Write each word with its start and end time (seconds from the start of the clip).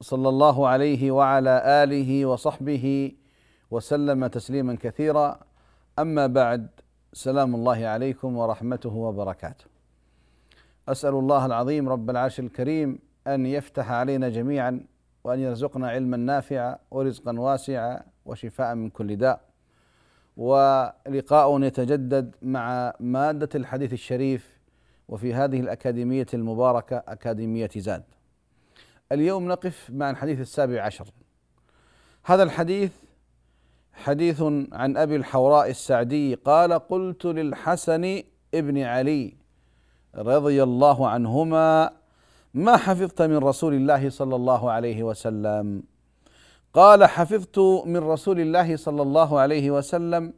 صلى 0.00 0.28
الله 0.28 0.68
عليه 0.68 1.10
وعلى 1.10 1.62
آله 1.84 2.26
وصحبه 2.26 3.12
وسلم 3.70 4.26
تسليما 4.26 4.76
كثيرا. 4.80 5.40
أما 5.98 6.26
بعد 6.26 6.68
سلام 7.12 7.54
الله 7.54 7.86
عليكم 7.86 8.36
ورحمته 8.36 8.94
وبركاته. 8.94 9.64
أسأل 10.88 11.14
الله 11.14 11.46
العظيم 11.46 11.88
رب 11.88 12.10
العرش 12.10 12.40
الكريم 12.40 12.98
أن 13.26 13.46
يفتح 13.46 13.90
علينا 13.90 14.28
جميعا 14.28 14.80
وأن 15.24 15.40
يرزقنا 15.40 15.88
علما 15.88 16.16
نافعا 16.16 16.78
ورزقا 16.90 17.40
واسعا 17.40 18.02
وشفاء 18.26 18.74
من 18.74 18.90
كل 18.90 19.16
داء. 19.16 19.40
ولقاء 20.36 21.62
يتجدد 21.62 22.34
مع 22.42 22.92
مادة 23.00 23.48
الحديث 23.54 23.92
الشريف 23.92 24.58
وفي 25.08 25.34
هذه 25.34 25.60
الأكاديمية 25.60 26.26
المباركة 26.34 27.02
أكاديمية 27.08 27.70
زاد. 27.76 28.02
اليوم 29.12 29.48
نقف 29.48 29.90
مع 29.90 30.10
الحديث 30.10 30.40
السابع 30.40 30.82
عشر. 30.82 31.06
هذا 32.24 32.42
الحديث 32.42 32.92
حديث 33.92 34.42
عن 34.72 34.96
أبي 34.96 35.16
الحوراء 35.16 35.70
السعدي 35.70 36.34
قال 36.34 36.72
قلت 36.72 37.24
للحسن 37.24 38.22
ابن 38.54 38.78
علي 38.78 39.36
رضي 40.14 40.62
الله 40.62 41.08
عنهما 41.08 41.90
ما 42.54 42.76
حفظت 42.76 43.22
من 43.22 43.36
رسول 43.36 43.74
الله 43.74 44.10
صلى 44.10 44.36
الله 44.36 44.70
عليه 44.70 45.02
وسلم؟ 45.02 45.82
قال 46.74 47.04
حفظت 47.04 47.58
من 47.86 47.96
رسول 47.96 48.40
الله 48.40 48.76
صلى 48.76 49.02
الله 49.02 49.40
عليه 49.40 49.70
وسلم 49.70 50.32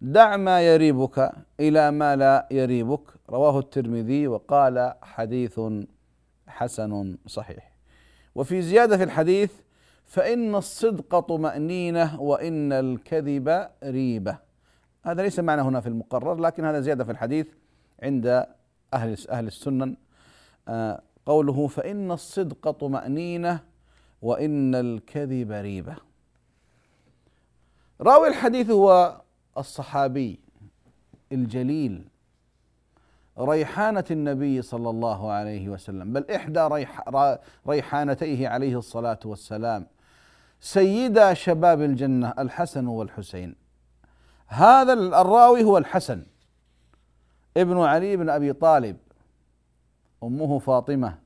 دع 0.00 0.36
ما 0.36 0.60
يريبك 0.60 1.32
إلى 1.60 1.90
ما 1.90 2.16
لا 2.16 2.48
يريبك 2.50 3.00
رواه 3.30 3.58
الترمذي 3.58 4.28
وقال 4.28 4.94
حديث 5.02 5.60
حسن 6.48 7.18
صحيح 7.26 7.69
وفي 8.34 8.62
زيادة 8.62 8.96
في 8.96 9.02
الحديث 9.02 9.52
فإن 10.04 10.54
الصدق 10.54 11.18
طمأنينة 11.18 12.20
وإن 12.20 12.72
الكذب 12.72 13.68
ريبة. 13.84 14.38
هذا 15.02 15.22
ليس 15.22 15.40
معنى 15.40 15.62
هنا 15.62 15.80
في 15.80 15.88
المقرر 15.88 16.34
لكن 16.34 16.64
هذا 16.64 16.80
زيادة 16.80 17.04
في 17.04 17.10
الحديث 17.10 17.46
عند 18.02 18.46
أهل 18.94 19.16
أهل 19.30 19.46
السنن. 19.46 19.96
آه، 20.68 21.02
قوله 21.26 21.66
فإن 21.66 22.10
الصدق 22.10 22.70
طمأنينة 22.70 23.60
وإن 24.22 24.74
الكذب 24.74 25.52
ريبة. 25.52 25.96
راوي 28.00 28.28
الحديث 28.28 28.70
هو 28.70 29.20
الصحابي 29.58 30.40
الجليل 31.32 32.04
ريحانة 33.40 34.04
النبي 34.10 34.62
صلى 34.62 34.90
الله 34.90 35.30
عليه 35.32 35.68
وسلم 35.68 36.12
بل 36.12 36.30
إحدى 36.30 36.60
ريح 36.60 37.04
ريحانتيه 37.68 38.48
عليه 38.48 38.78
الصلاة 38.78 39.20
والسلام. 39.24 39.86
سيدا 40.60 41.34
شباب 41.34 41.82
الجنة 41.82 42.34
الحسن 42.38 42.86
والحسين. 42.86 43.56
هذا 44.46 44.92
الراوي 44.92 45.64
هو 45.64 45.78
الحسن. 45.78 46.26
ابن 47.56 47.78
علي 47.78 48.16
بن 48.16 48.30
أبي 48.30 48.52
طالب. 48.52 48.96
أمه 50.22 50.58
فاطمة 50.58 51.18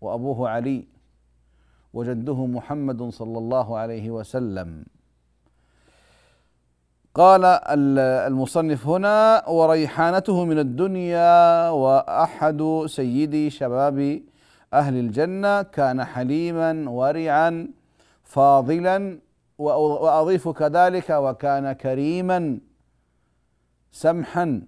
وأبوه 0.00 0.48
علي. 0.48 0.88
وجده 1.92 2.46
محمد 2.46 3.02
صلى 3.02 3.38
الله 3.38 3.78
عليه 3.78 4.10
وسلم. 4.10 4.84
قال 7.14 7.44
المصنف 7.44 8.86
هنا 8.86 9.48
وريحانته 9.48 10.44
من 10.44 10.58
الدنيا 10.58 11.68
وأحد 11.68 12.82
سيدي 12.86 13.50
شباب 13.50 14.20
أهل 14.74 14.94
الجنة 14.94 15.62
كان 15.62 16.04
حليما 16.04 16.90
ورعا 16.90 17.68
فاضلا 18.22 19.18
وأضيف 19.58 20.48
كذلك 20.48 21.10
وكان 21.10 21.72
كريما 21.72 22.58
سمحا. 23.92 24.62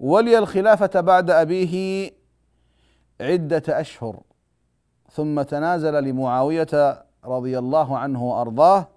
ولي 0.00 0.38
الخلافة 0.38 1.00
بعد 1.00 1.30
أبيه 1.30 2.10
عدة 3.20 3.62
أشهر 3.68 4.20
ثم 5.10 5.42
تنازل 5.42 6.04
لمعاوية 6.04 7.04
رضي 7.24 7.58
الله 7.58 7.98
عنه 7.98 8.24
وأرضاه 8.24 8.93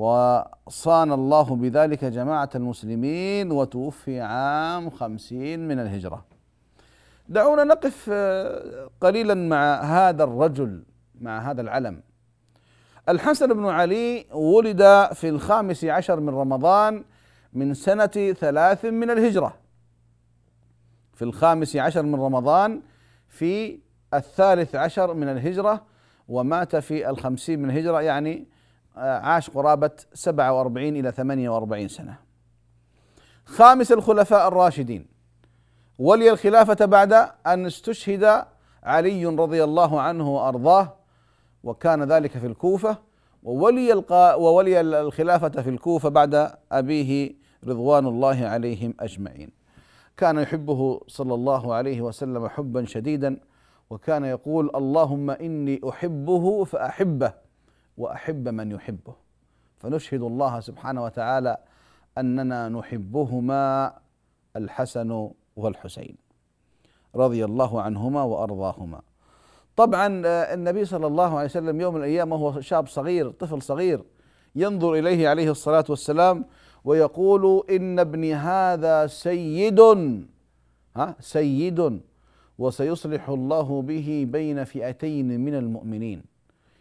وصان 0.00 1.12
الله 1.12 1.56
بذلك 1.56 2.04
جماعة 2.04 2.50
المسلمين 2.54 3.52
وتوفي 3.52 4.20
عام 4.20 4.90
خمسين 4.90 5.68
من 5.68 5.78
الهجرة. 5.78 6.24
دعونا 7.28 7.64
نقف 7.64 8.10
آه، 8.12 8.90
قليلا 9.00 9.34
مع 9.34 9.80
هذا 9.80 10.24
الرجل 10.24 10.82
مع 11.20 11.50
هذا 11.50 11.60
العلم. 11.60 12.02
الحسن 13.08 13.54
بن 13.54 13.66
علي 13.66 14.26
ولد 14.32 15.08
في 15.12 15.28
الخامس 15.28 15.84
عشر 15.84 16.20
من 16.20 16.28
رمضان 16.28 17.04
من 17.52 17.74
سنة 17.74 18.34
ثلاث 18.40 18.84
من 18.84 19.10
الهجرة. 19.10 19.54
في 21.14 21.22
الخامس 21.22 21.76
عشر 21.76 22.02
من 22.02 22.14
رمضان 22.14 22.82
في 23.28 23.78
الثالث 24.14 24.74
عشر 24.74 25.14
من 25.14 25.28
الهجرة 25.28 25.82
ومات 26.28 26.76
في 26.76 27.10
الخمسين 27.10 27.62
من 27.62 27.70
الهجرة 27.70 28.00
يعني 28.00 28.46
عاش 28.96 29.50
قرابة 29.50 29.90
سبعة 30.14 30.52
وأربعين 30.52 30.96
إلى 30.96 31.12
ثمانية 31.12 31.50
وأربعين 31.50 31.88
سنة. 31.88 32.18
خامس 33.44 33.92
الخلفاء 33.92 34.48
الراشدين. 34.48 35.06
ولي 35.98 36.30
الخلافة 36.30 36.84
بعد 36.84 37.12
أن 37.46 37.66
استشهد 37.66 38.44
علي 38.82 39.26
رضي 39.26 39.64
الله 39.64 40.00
عنه 40.00 40.34
وأرضاه 40.34 40.96
وكان 41.64 42.02
ذلك 42.02 42.38
في 42.38 42.46
الكوفة 42.46 42.98
وولي 43.42 44.04
وولي 44.36 44.80
الخلافة 44.80 45.48
في 45.48 45.70
الكوفة 45.70 46.08
بعد 46.08 46.50
أبيه 46.72 47.34
رضوان 47.66 48.06
الله 48.06 48.46
عليهم 48.46 48.94
أجمعين. 49.00 49.50
كان 50.16 50.38
يحبه 50.38 51.00
صلى 51.06 51.34
الله 51.34 51.74
عليه 51.74 52.00
وسلم 52.00 52.48
حبا 52.48 52.84
شديدا 52.84 53.40
وكان 53.90 54.24
يقول 54.24 54.70
اللهم 54.74 55.30
إني 55.30 55.80
أحبه 55.88 56.64
فأحبه. 56.64 57.32
وأحب 58.00 58.48
من 58.48 58.70
يحبه. 58.70 59.14
فنشهد 59.78 60.22
الله 60.22 60.60
سبحانه 60.60 61.04
وتعالى 61.04 61.56
أننا 62.18 62.68
نحبهما 62.68 63.92
الحسن 64.56 65.30
والحسين. 65.56 66.16
رضي 67.16 67.44
الله 67.44 67.82
عنهما 67.82 68.22
وأرضاهما. 68.22 69.00
طبعا 69.76 70.22
آه، 70.26 70.54
النبي 70.54 70.84
صلى 70.84 71.06
الله 71.06 71.30
عليه 71.36 71.44
وسلم 71.44 71.80
يوم 71.80 71.94
من 71.94 72.00
الأيام 72.00 72.32
وهو 72.32 72.60
شاب 72.60 72.86
صغير 72.86 73.30
طفل 73.30 73.62
صغير 73.62 74.04
ينظر 74.56 74.94
إليه 74.94 75.28
عليه 75.28 75.50
الصلاة 75.50 75.84
والسلام 75.88 76.44
ويقول 76.84 77.64
إن 77.70 77.98
ابني 77.98 78.34
هذا 78.34 79.06
سيد. 79.06 79.80
ها؟ 80.96 81.16
سيد. 81.20 82.00
وسيصلح 82.58 83.28
الله 83.28 83.82
به 83.82 84.26
بين 84.28 84.64
فئتين 84.64 85.40
من 85.40 85.54
المؤمنين. 85.54 86.22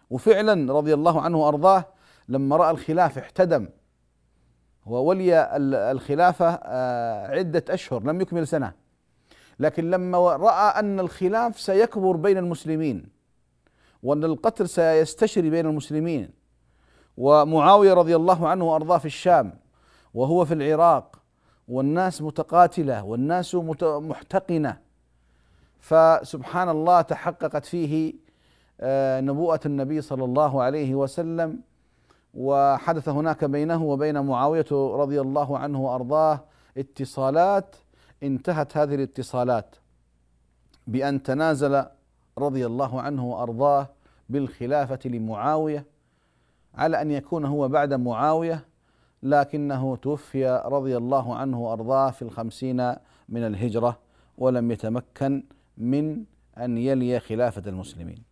وفعلا 0.10 0.74
رضي 0.74 0.94
الله 0.94 1.22
عنه 1.22 1.38
وأرضاه 1.38 1.86
لما 2.30 2.58
رأى 2.58 2.72
الخلافه 2.72 3.22
احتدم. 3.22 3.70
وولي 4.86 5.50
الخلافة 5.92 6.60
آه، 6.64 7.28
عدة 7.28 7.64
أشهر 7.70 8.04
لم 8.04 8.22
يكمل 8.22 8.48
سنة. 8.48 8.74
لكن 9.60 9.90
لما 9.90 10.18
رأى 10.18 10.80
أن 10.80 11.00
الخلاف 11.00 11.60
سيكبر 11.60 12.16
بين 12.16 12.38
المسلمين 12.38 13.10
وأن 14.04 14.24
القتل 14.24 14.70
سيستشري 14.70 15.50
بين 15.50 15.66
المسلمين. 15.66 16.30
ومعاوية 17.18 17.94
رضي 17.94 18.16
الله 18.16 18.48
عنه 18.48 18.66
وأرضاه 18.66 18.98
في 18.98 19.06
الشام 19.06 19.54
وهو 20.14 20.46
في 20.46 20.54
العراق 20.54 21.22
والناس 21.68 22.22
متقاتلة 22.22 23.04
والناس 23.04 23.56
محتقنة. 23.82 24.78
فسبحان 25.80 26.70
الله 26.70 27.02
تحققت 27.02 27.66
فيه 27.66 28.14
آه، 28.80 29.22
نبوءة 29.22 29.60
النبي 29.66 30.02
صلى 30.02 30.24
الله 30.24 30.64
عليه 30.64 30.96
وسلم 30.96 31.60
وحدث 32.34 33.10
هناك 33.10 33.46
بينه 33.46 33.84
وبين 33.84 34.20
معاوية 34.20 34.66
رضي 34.72 35.22
الله 35.22 35.58
عنه 35.58 35.82
وأرضاه 35.82 36.40
اتصالات 36.78 37.76
انتهت 38.24 38.78
هذه 38.78 38.96
الاتصالات 38.96 39.76
بأن 40.88 41.24
تنازل 41.24 41.84
رضي 42.38 42.66
الله 42.66 43.02
عنه 43.02 43.26
وأرضاه 43.26 43.90
بالخلافة 44.30 45.00
لمعاوية 45.06 45.86
على 46.76 47.02
أن 47.02 47.12
يكون 47.12 47.46
هو 47.46 47.68
بعد 47.68 47.94
معاوية 47.94 48.66
لكنه 49.24 49.96
توفي 49.96 50.64
رضي 50.66 50.98
الله 50.98 51.36
عنه 51.36 51.60
وأرضاه 51.60 52.12
في 52.12 52.22
الخمسين 52.22 52.96
من 53.30 53.46
الهجرة 53.48 54.00
ولم 54.38 54.72
يتمكن 54.72 55.44
من 55.78 56.24
أن 56.58 56.78
يلي 56.78 57.20
خلافة 57.20 57.64
المسلمين. 57.68 58.29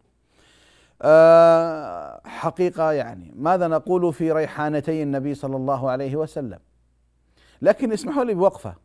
أه 1.02 2.22
حقيقة 2.26 2.92
يعني 2.92 3.34
ماذا 3.36 3.68
نقول 3.68 4.14
في 4.14 4.32
ريحانتي 4.32 5.04
النبي 5.04 5.36
صلى 5.36 5.56
الله 5.56 5.90
عليه 5.90 6.16
وسلم؟ 6.16 6.60
لكن 7.62 7.92
اسمحوا 7.92 8.24
لي 8.24 8.34
بوقفة 8.34 8.76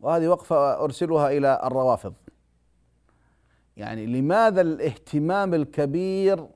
وهذه 0.00 0.28
وقفة 0.28 0.84
أرسلها 0.84 1.30
إلى 1.30 1.60
الروافض. 1.64 2.14
يعني 3.76 4.06
لماذا 4.06 4.60
الاهتمام 4.60 5.54
الكبير 5.54 6.46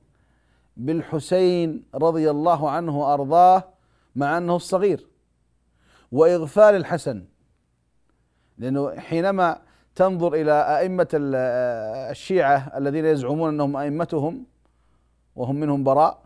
بالحسين 0.77 1.83
رضي 1.95 2.29
الله 2.29 2.69
عنه 2.69 2.99
وأرضاه 2.99 3.63
مع 4.15 4.37
أنه 4.37 4.55
الصغير 4.55 5.07
وإغفال 6.11 6.75
الحسن 6.75 7.25
لأنه 8.57 8.99
حينما 8.99 9.61
تنظر 9.95 10.33
إلى 10.33 10.79
أئمة 10.79 11.07
الشيعة 11.13 12.71
الذين 12.77 13.05
يزعمون 13.05 13.49
أنهم 13.49 13.77
أئمتهم 13.77 14.45
وهم 15.35 15.55
منهم 15.55 15.83
براء. 15.83 16.21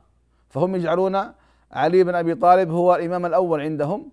فهم 0.50 0.76
يجعلون 0.76 1.32
علي 1.72 2.04
بن 2.04 2.16
أبي 2.16 2.36
طالب 2.36 2.72
هو 2.72 2.96
الإمام 2.96 3.26
الأول 3.26 3.62
عندهم 3.62 4.12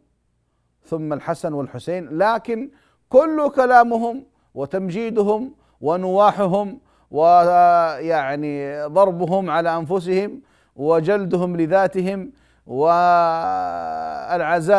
ثم 0.84 1.12
الحسن 1.12 1.52
والحسين. 1.52 2.18
لكن 2.18 2.70
كل 3.08 3.50
كلامهم 3.56 4.24
وتمجيدهم 4.54 5.54
ونواحهم 5.80 6.80
ويعني 7.10 8.84
ضربهم 8.86 9.50
على 9.50 9.76
أنفسهم 9.76 10.42
وجلدهم 10.76 11.56
لذاتهم 11.56 12.32
والعزاء 12.66 13.66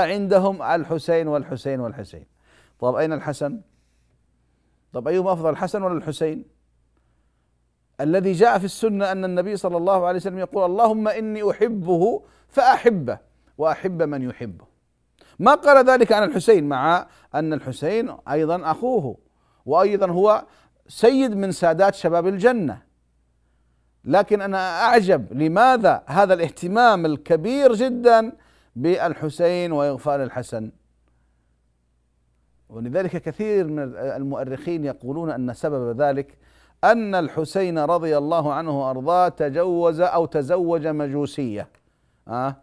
عندهم 0.10 0.62
الحسين 0.62 1.28
والحسين 1.28 1.80
والحسين. 1.80 2.26
طب 2.80 2.96
أين 2.96 3.14
الحسن؟ 3.14 3.62
طب 4.94 5.08
أيهما 5.08 5.34
أفضل 5.34 5.50
الحسن 5.50 5.84
ولا 5.84 5.98
الحسين؟ 5.98 6.53
الذي 8.04 8.32
جاء 8.32 8.60
في 8.60 8.66
السنة 8.66 9.12
أن 9.12 9.26
النبي 9.26 9.58
صلى 9.58 9.78
الله 9.78 10.06
عليه 10.06 10.18
وسلم 10.18 10.40
يقول 10.40 10.66
اللهم 10.66 11.08
إني 11.08 11.52
أحبه 11.52 12.22
فأحبه 12.48 13.18
وأحب 13.58 14.02
من 14.02 14.22
يحبه. 14.22 14.66
ما 15.40 15.56
قال 15.56 15.86
ذلك 15.90 16.12
عن 16.12 16.24
الحسين 16.24 16.70
مع 16.70 17.08
أن 17.36 17.54
الحسين 17.54 18.16
أيضا 18.30 18.72
أخوه 18.72 19.18
وأيضا 19.66 20.12
هو 20.12 20.46
سيد 20.88 21.36
من 21.36 21.52
سادات 21.52 21.96
شباب 21.96 22.28
الجنة. 22.28 22.82
لكن 24.06 24.42
أنا 24.42 24.82
أعجب 24.82 25.34
لماذا 25.34 26.04
هذا 26.06 26.34
الاهتمام 26.34 27.06
الكبير 27.06 27.74
جدا 27.74 28.32
بالحسين 28.76 29.72
وإغفال 29.72 30.22
الحسن. 30.22 30.72
ولذلك 32.70 33.18
كثير 33.22 33.68
من 33.68 33.80
المؤرخين 33.98 34.86
يقولون 34.86 35.30
أن 35.32 35.54
سبب 35.54 36.02
ذلك 36.02 36.38
أن 36.84 37.16
الحسين 37.16 37.80
رضي 37.80 38.18
الله 38.18 38.54
عنه 38.54 38.82
وأرضاه 38.82 39.30
تجوز 39.30 40.00
أو 40.02 40.26
تزوج 40.26 40.88
مجوسية. 40.88 41.70
آه؟ 42.28 42.56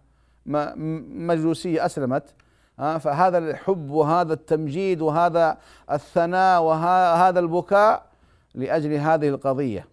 مجوسية 0.47 1.87
أسلمت. 1.87 2.35
آه؟ 2.79 2.99
فهذا 2.99 3.39
الحب 3.39 3.91
وهذا 3.91 4.33
التمجيد 4.33 5.01
وهذا 5.01 5.59
الثناء 5.91 6.63
وهذا 6.63 7.41
البكاء 7.41 8.07
لأجل 8.55 8.93
هذه 8.93 9.29
القضية. 9.29 9.87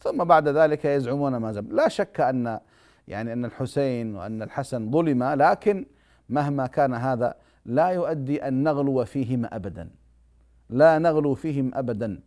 ثم 0.00 0.24
بعد 0.24 0.48
ذلك 0.48 0.84
يزعمون 0.84 1.36
ما 1.36 1.52
زم 1.52 1.68
لا 1.70 1.88
شك 1.88 2.20
أن 2.20 2.60
يعني 3.08 3.32
أن 3.32 3.44
الحسين 3.44 4.16
وأن 4.16 4.42
الحسن 4.42 4.90
ظلما 4.90 5.36
لكن 5.36 5.86
مهما 6.28 6.66
كان 6.66 6.94
هذا 6.94 7.34
لا 7.66 7.88
يؤدي 7.88 8.48
أن 8.48 8.62
نغلو 8.62 9.04
فيهما 9.04 9.56
أبدا. 9.56 9.90
لا 10.70 10.98
نغلو 10.98 11.34
فيهم 11.34 11.70
أبدا. 11.74 12.20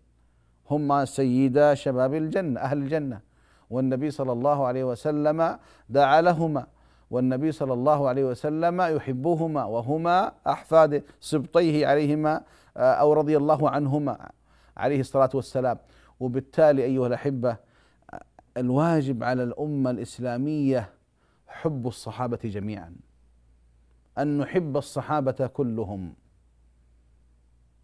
هما 0.72 1.06
سيدا 1.06 1.74
شباب 1.74 2.14
الجنة 2.14 2.60
أهل 2.60 2.78
الجنة. 2.78 3.22
والنبي 3.70 4.12
صلى 4.12 4.32
الله 4.32 4.66
عليه 4.66 4.84
وسلم 4.84 5.60
دعا 5.90 6.22
لهما. 6.22 6.68
والنبي 7.12 7.52
صلى 7.52 7.74
الله 7.74 8.08
عليه 8.08 8.26
وسلم 8.26 8.82
يحبهما 8.82 9.64
وهما 9.64 10.32
أحفاد 10.48 11.04
سبطيه 11.20 11.88
عليهما 11.88 12.42
أو 12.78 13.14
رضي 13.14 13.38
الله 13.38 13.70
عنهما 13.70 14.30
عليه 14.78 15.00
الصلاة 15.00 15.30
والسلام. 15.34 15.78
وبالتالي 16.20 16.84
أيها 16.84 17.08
الأحبة 17.08 17.58
الواجب 18.58 19.24
على 19.24 19.44
الأمة 19.44 19.90
الإسلامية 19.92 20.90
حب 21.48 21.88
الصحابة 21.88 22.40
جميعا. 22.44 22.96
أن 24.18 24.38
نحب 24.38 24.78
الصحابة 24.78 25.48
كلهم. 25.48 26.14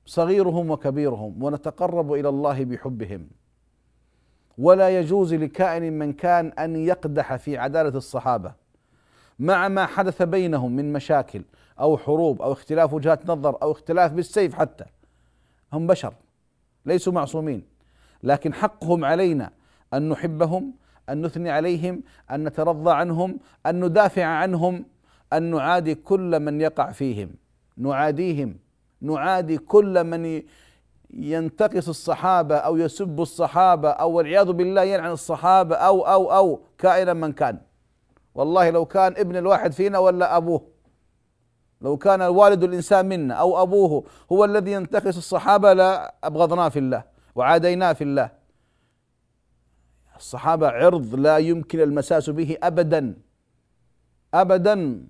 صغيرهم 0.06 0.72
وكبيرهم 0.72 1.44
ونتقرب 1.44 2.14
إلى 2.14 2.30
الله 2.30 2.66
بحبهم. 2.66 3.28
ولا 4.58 5.00
يجوز 5.00 5.34
لكائن 5.34 6.00
من 6.00 6.14
كان 6.14 6.48
أن 6.48 6.76
يقدح 6.76 7.36
في 7.36 7.58
عدالة 7.58 7.98
الصحابة. 7.98 8.54
مع 9.40 9.68
ما 9.68 9.86
حدث 9.86 10.22
بينهم 10.22 10.72
من 10.72 10.94
مشاكل 10.94 11.44
أو 11.80 11.98
حروب 11.98 12.42
أو 12.42 12.52
اختلاف 12.52 12.94
وجهات 12.94 13.30
نظر 13.30 13.62
أو 13.62 13.72
اختلاف 13.72 14.14
بالسيف 14.14 14.56
حتى. 14.56 14.86
هم 15.74 15.88
بشر 15.88 16.14
ليسوا 16.86 17.14
معصومين. 17.14 17.64
لكن 18.24 18.54
حقهم 18.54 19.06
علينا 19.06 19.52
أن 19.94 20.10
نحبهم 20.10 20.74
أن 21.10 21.26
نثني 21.26 21.50
عليهم 21.50 22.04
أن 22.32 22.44
نترضى 22.44 22.92
عنهم 22.92 23.40
أن 23.66 23.86
ندافع 23.86 24.26
عنهم 24.26 24.86
أن 25.33 25.44
نعادي 25.44 25.95
كل 25.95 26.40
من 26.40 26.62
يقع 26.62 26.92
فيهم. 26.92 27.30
نعاديهم. 27.78 28.63
نعادي 29.04 29.57
كل 29.57 30.04
من 30.04 30.42
ينتقص 31.14 31.90
الصحابة 31.90 32.56
أو 32.56 32.78
يسب 32.78 33.22
الصحابة 33.22 33.90
أو 33.90 34.12
والعياذ 34.12 34.52
بالله 34.52 34.83
يلعن 34.83 35.12
الصحابة 35.12 35.76
أو 35.76 36.07
أو 36.07 36.31
أو 36.31 36.62
كائنا 36.78 37.14
من 37.14 37.31
كان. 37.31 37.60
والله 38.36 38.69
لو 38.69 38.86
كان 38.86 39.14
ابن 39.18 39.36
الواحد 39.36 39.72
فينا 39.72 39.98
ولا 40.00 40.38
أبوه. 40.38 40.68
لو 41.81 41.98
كان 41.98 42.22
والد 42.22 42.64
الإنسان 42.64 43.06
منا 43.06 43.33
أو 43.33 43.62
أبوه 43.62 44.04
هو 44.31 44.45
الذي 44.45 44.72
ينتقص 44.72 45.18
الصحابة 45.18 45.74
لا 45.74 46.16
ابغضناه 46.24 46.69
في 46.69 46.80
الله 46.80 47.04
وعاديناه 47.36 47.94
في 47.94 48.04
الله. 48.04 48.30
الصحابة 50.16 50.68
عرض 50.68 51.16
لا 51.16 51.38
يمكن 51.38 51.80
المساس 51.80 52.30
به 52.30 52.57
أبدا. 52.64 53.16
أبدا. 54.33 55.07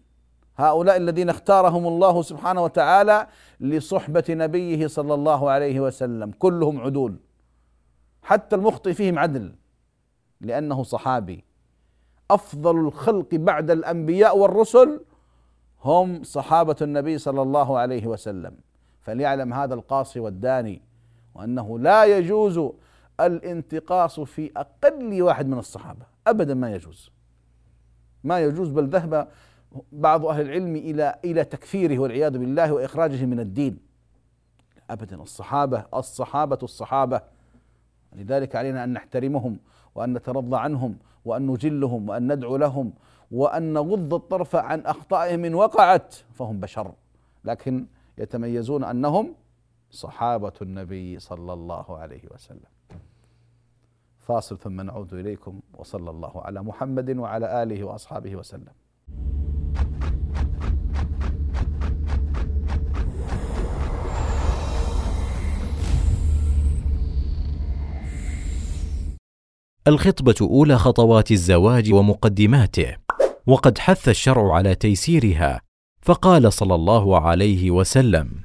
هؤلاء 0.58 0.98
الذين 0.98 1.30
اختارهم 1.30 1.88
الله 1.88 2.22
سبحانه 2.22 2.64
وتعالى 2.64 3.28
لصحبة 3.60 4.24
نبيه 4.30 4.88
صلى 4.88 5.14
الله 5.14 5.52
عليه 5.52 5.80
وسلم. 5.80 6.32
كلهم 6.32 6.82
عدول. 6.82 7.16
حتى 8.22 8.56
المخطئ 8.56 8.94
فيهم 8.94 9.20
عدل 9.20 9.56
لأنه 10.42 10.84
صحابي. 10.84 11.44
أفضل 12.32 12.80
الخلق 12.80 13.36
بعد 13.36 13.72
الأنبياء 13.72 14.38
والرسل 14.38 15.02
هم 15.84 16.24
صحابة 16.24 16.76
النبي 16.82 17.18
صلى 17.18 17.42
الله 17.42 17.78
عليه 17.78 18.08
وسلم. 18.08 18.56
فليعلم 19.02 19.54
هذا 19.54 19.74
القاصي 19.74 20.20
والداني 20.20 20.82
وأنه 21.36 21.80
لا 21.80 22.06
يجوز 22.06 22.70
الانتقاص 23.20 24.20
في 24.20 24.52
أقل 24.58 25.22
واحد 25.22 25.48
من 25.48 25.58
الصحابة. 25.60 26.06
ابدا 26.28 26.54
ما 26.54 26.76
يجوز. 26.76 27.12
ما 28.24 28.40
يجوز 28.40 28.70
بل 28.70 28.90
ذهب 28.90 29.28
بعض 29.92 30.26
أهل 30.26 30.42
العلم 30.42 30.76
إلى 30.76 31.20
إلى 31.26 31.44
تكفيره 31.44 32.00
والعياذ 32.00 32.38
بالله 32.38 32.74
وإخراجه 32.74 33.26
من 33.26 33.40
الدين. 33.40 33.80
أبدا 34.90 35.22
الصحابة 35.22 35.86
الصحابة 35.94 36.60
الصحابة. 36.64 37.22
لذلك 38.16 38.56
علينا 38.56 38.84
أن 38.84 38.94
نحترمهم 38.94 39.60
وأن 39.96 40.14
نترضى 40.14 40.58
عنهم 40.58 40.98
وأن 41.26 41.48
نجلهم 41.48 42.10
وأن 42.10 42.34
ندعو 42.34 42.58
لهم 42.58 42.94
وأن 43.32 43.74
نغض 43.74 44.14
الطرف 44.14 44.56
عن 44.56 44.80
أخطائهم 44.80 45.46
إن 45.46 45.54
وقعت 45.54 46.14
فهم 46.14 46.60
بشر. 46.60 46.94
لكن 47.46 47.86
يتميزون 48.18 48.84
أنهم 48.84 49.36
صحابة 49.92 50.54
النبي 50.62 51.20
صلى 51.20 51.54
الله 51.54 51.98
عليه 51.98 52.24
وسلم. 52.32 52.74
فاصل 54.20 54.58
ثم 54.58 54.82
نعود 54.82 55.14
إليكم 55.14 55.60
وصلى 55.74 56.10
الله 56.10 56.42
على 56.42 56.62
محمد 56.62 57.18
وعلى 57.18 57.64
آله 57.64 57.84
وأصحابه 57.84 58.36
وسلم. 58.36 58.74
الخطبة 69.88 70.36
أولى 70.42 70.78
خطوات 70.78 71.32
الزواج 71.32 71.94
ومقدماته، 71.94 72.96
وقد 73.48 73.78
حث 73.78 74.10
الشرع 74.10 74.56
على 74.56 74.76
تيسيرها، 74.76 75.62
فقال 76.02 76.54
صلى 76.54 76.76
الله 76.76 77.20
عليه 77.20 77.72
وسلم: 77.72 78.44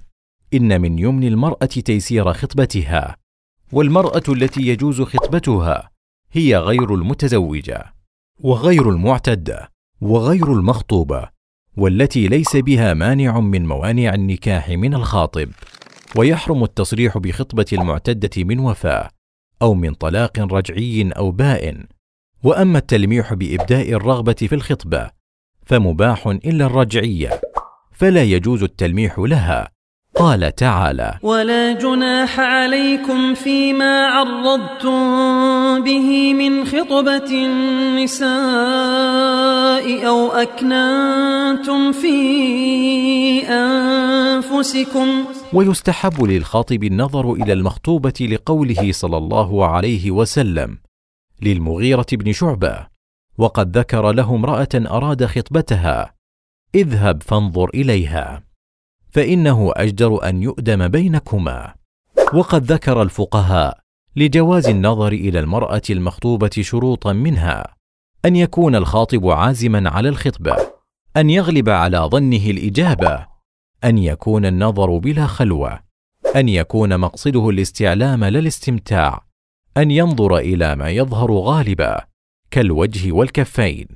إن 0.54 0.80
من 0.80 0.99
يمن 0.99 1.25
المرأة 1.25 1.66
تيسير 1.66 2.33
خطبتها، 2.33 3.16
والمرأة 3.73 4.23
التي 4.28 4.62
يجوز 4.62 5.02
خطبتها 5.02 5.90
هي 6.33 6.57
غير 6.57 6.95
المتزوجة، 6.95 7.95
وغير 8.40 8.90
المعتدة، 8.90 9.71
وغير 10.00 10.52
المخطوبة، 10.52 11.28
والتي 11.76 12.28
ليس 12.28 12.57
بها 12.57 12.95
مانع 12.95 13.40
من 13.40 13.66
موانع 13.66 14.14
النكاح 14.14 14.68
من 14.68 14.95
الخاطب، 14.95 15.49
ويحرم 16.16 16.64
التصريح 16.64 17.18
بخطبة 17.18 17.66
المعتدة 17.73 18.45
من 18.45 18.59
وفاة. 18.59 19.17
أو 19.62 19.75
من 19.75 19.95
طلاق 19.95 20.38
رجعي 20.38 21.11
أو 21.17 21.31
بائن 21.31 21.87
وأما 22.45 22.79
التلميح 22.79 23.35
بإبداء 23.35 23.93
الرغبة 23.93 24.33
في 24.33 24.55
الخطبة 24.55 25.11
فمباح 25.67 26.27
إلا 26.27 26.67
الرجعيه 26.67 27.41
فلا 27.93 28.23
يجوز 28.23 28.62
التلميح 28.62 29.19
لها. 29.19 29.69
قال 30.17 30.55
تعالى 30.55 31.19
ولا 31.23 31.73
جناح 31.73 32.41
عليكم 32.41 33.35
فيما 33.35 34.07
عرضتم 34.07 35.00
به 35.85 36.35
من 36.35 36.65
خطبة 36.65 37.31
النساء 37.31 38.29
أو 40.07 40.33
أكننتم 40.33 41.93
في 41.93 42.19
أنفسكم. 43.49 45.25
ويستحب 45.52 46.23
للخاطب 46.23 46.85
النظر 46.85 47.33
إلى 47.33 47.52
المخطوبة 47.52 48.28
لقوله 48.33 48.93
صلى 48.93 49.17
الله 49.17 49.67
عليه 49.67 50.11
وسلم 50.11 50.78
للمغيرة 51.43 52.07
بن 52.12 52.33
شعبة 52.33 52.87
وقد 53.38 53.78
ذكر 53.78 54.12
له 54.12 54.35
امرأة 54.35 54.69
أراد 54.75 55.25
خطبتها 55.25 56.14
اذهب 56.75 57.23
فانظر 57.23 57.69
إليها 57.75 58.43
فإنه 59.11 59.73
أجدر 59.76 60.28
أن 60.28 60.43
يؤدم 60.43 60.88
بينكما. 60.88 61.75
وقد 62.35 62.73
ذكر 62.73 63.02
الفقهاء 63.02 63.81
لجواز 64.17 64.69
النظر 64.69 65.12
إلى 65.12 65.40
المرأة 65.40 65.83
المخطوبة 65.90 66.50
شروطا 66.61 67.12
منها 67.12 67.75
أن 68.25 68.37
يكون 68.37 68.75
الخاطب 68.75 69.26
عازما 69.26 69.90
على 69.90 70.09
الخطبة 70.09 70.57
أن 71.17 71.31
يغلب 71.31 71.69
على 71.69 71.99
ظنه 71.99 72.50
الإجابة 72.50 73.38
أن 73.85 73.99
يكون 73.99 74.47
النظر 74.47 74.99
بلا 74.99 75.26
خلوة 75.26 75.80
أن 76.37 76.49
يكون 76.49 76.99
مقصده 77.00 77.50
الاستعلام 77.50 78.25
لا 78.25 78.38
الاستمتاع 78.38 79.25
أن 79.76 79.90
ينظر 79.90 80.37
إلى 80.38 80.76
ما 80.76 80.90
يظهر 80.90 81.32
غالبا 81.32 82.00
كالوجه 82.50 83.12
والكفين. 83.12 83.87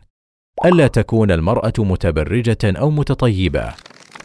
ألا 0.64 0.86
تكون 0.86 1.30
المرأة 1.30 1.72
متبرجة 1.78 2.58
أو 2.64 2.90
متطيبة 2.90 3.74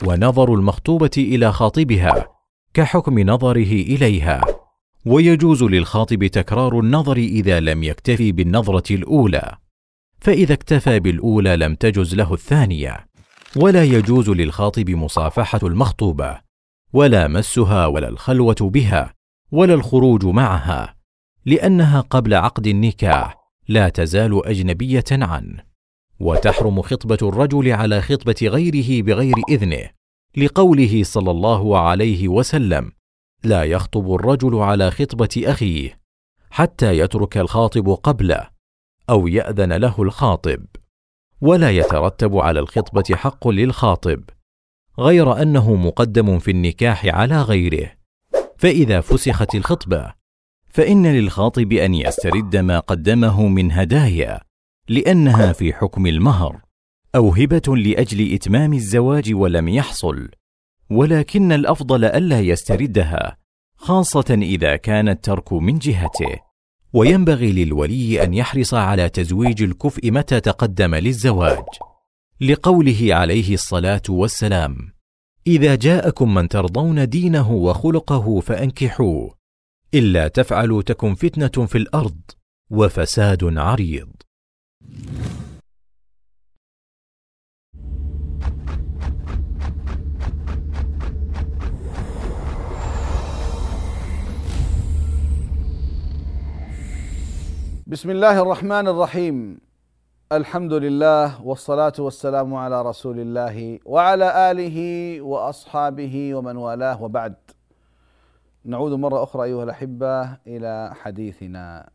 ونظر 0.06 0.54
المخطوبة 0.54 1.12
إلى 1.18 1.52
خاطبها 1.52 2.28
كحكم 2.74 3.20
نظره 3.20 3.72
إليها. 3.72 4.42
ويجوز 5.06 5.64
للخاطب 5.64 6.26
تكرار 6.28 6.80
النظر 6.80 7.18
إذا 7.18 7.60
لم 7.60 7.84
يكتفي 7.84 8.32
بالنظرة 8.32 8.96
الأولى 8.96 9.58
فإذا 10.22 10.54
اكتفى 10.54 11.00
بالأولى 11.00 11.56
لم 11.56 11.76
تجز 11.76 12.16
له 12.16 12.34
الثانية. 12.34 13.08
ولا 13.56 13.84
يجوز 13.84 14.30
للخاطب 14.30 14.90
مصافحة 14.90 15.60
المخطوبة 15.64 16.42
ولا 16.94 17.28
مسها 17.28 17.86
ولا 17.86 18.10
الخلوة 18.10 18.56
بها 18.62 19.14
ولا 19.52 19.74
الخروج 19.74 20.26
معها 20.26 20.96
لأنها 21.46 22.02
قبل 22.02 22.34
عقد 22.34 22.68
النكاح 22.68 23.38
لا 23.68 23.90
تزال 23.90 24.46
أجنبية 24.46 25.04
عنه. 25.12 25.64
وتحرم 26.20 26.82
خطبة 26.82 27.18
الرجل 27.22 27.72
على 27.72 28.02
خطبة 28.02 28.36
غيره 28.42 29.04
بغير 29.04 29.36
إذنه 29.50 29.90
لقوله 30.38 31.04
صلى 31.04 31.32
الله 31.32 31.80
عليه 31.80 32.28
وسلم 32.28 32.92
لا 33.44 33.64
يخطب 33.64 34.14
الرجل 34.16 34.56
على 34.56 34.92
خطبة 34.92 35.30
أخيه 35.38 36.00
حتى 36.50 36.98
يترك 36.98 37.38
الخاطب 37.38 37.90
قبله 37.90 38.50
أو 39.10 39.28
يأذن 39.28 39.74
له 39.74 40.02
الخاطب 40.02 40.66
ولا 41.42 41.72
يترتب 41.72 42.38
على 42.38 42.60
الخطبة 42.60 43.16
حق 43.16 43.48
للخاطب 43.48 44.24
غير 45.00 45.42
أنه 45.42 45.76
مقدم 45.76 46.40
في 46.40 46.52
النكاح 46.52 47.06
على 47.06 47.42
غيره. 47.42 47.92
فإذا 48.58 49.02
فسخت 49.02 49.56
الخطبة 49.56 50.14
فإن 50.70 51.08
للخاطب 51.08 51.74
أن 51.74 51.94
يسترد 51.94 52.56
ما 52.56 52.80
قدمه 52.80 53.48
من 53.48 53.72
هدايا 53.72 54.42
لأنها 54.90 55.54
في 55.54 55.74
حكم 55.74 56.08
المهر 56.08 56.62
أو 57.16 57.30
هبة 57.30 57.76
لأجل 57.76 58.34
إتمام 58.34 58.74
الزواج 58.74 59.34
ولم 59.34 59.68
يحصل. 59.68 60.30
ولكن 60.90 61.52
الأفضل 61.52 62.06
ألا 62.06 62.40
يستردها 62.40 63.38
خاصة 63.76 64.38
إذا 64.42 64.76
كان 64.76 65.10
الترك 65.10 65.54
من 65.54 65.80
جهته. 65.80 66.47
وينبغي 66.94 67.52
للولي 67.52 68.24
أن 68.24 68.34
يحرص 68.34 68.74
على 68.74 69.10
تزويج 69.10 69.64
الكفء 69.64 70.12
متى 70.12 70.40
تقدم 70.40 70.96
للزواج. 70.96 71.66
لقوله 72.42 73.08
عليه 73.10 73.54
الصلاة 73.54 74.02
والسلام 74.10 74.76
إذا 75.48 75.76
جاءكم 75.76 76.34
من 76.34 76.48
ترضون 76.48 77.10
دينه 77.10 77.52
وخلقه 77.52 78.40
فأنكحوه 78.40 79.38
إلا 79.94 80.28
تفعلوا 80.28 80.82
تكن 80.82 81.16
فتنة 81.16 81.66
في 81.66 81.78
الأرض 81.78 82.22
وفساد 82.70 83.58
عريض. 83.58 84.10
بسم 97.88 98.10
الله 98.10 98.42
الرحمن 98.42 98.88
الرحيم 98.88 99.60
الحمد 100.32 100.74
لله 100.74 101.42
والصلاة 101.42 101.94
والسلام 102.00 102.56
على 102.56 102.82
رسول 102.82 103.20
الله 103.20 103.80
وعلى 103.86 104.52
آله 104.52 104.78
وأصحابه 105.22 106.36
ومن 106.36 106.58
والاه 106.58 107.04
وبعد 107.04 107.36
نعود 108.66 108.92
مرة 108.92 109.24
أخرى 109.24 109.44
أيها 109.44 109.64
الأحبة 109.64 110.34
إلى 110.48 110.92
حديثنا 111.02 111.90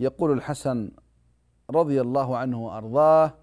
يقول 0.00 0.32
الحسن 0.32 0.90
رضي 1.70 2.00
الله 2.00 2.36
عنه 2.36 2.66
وأرضاه 2.66 3.34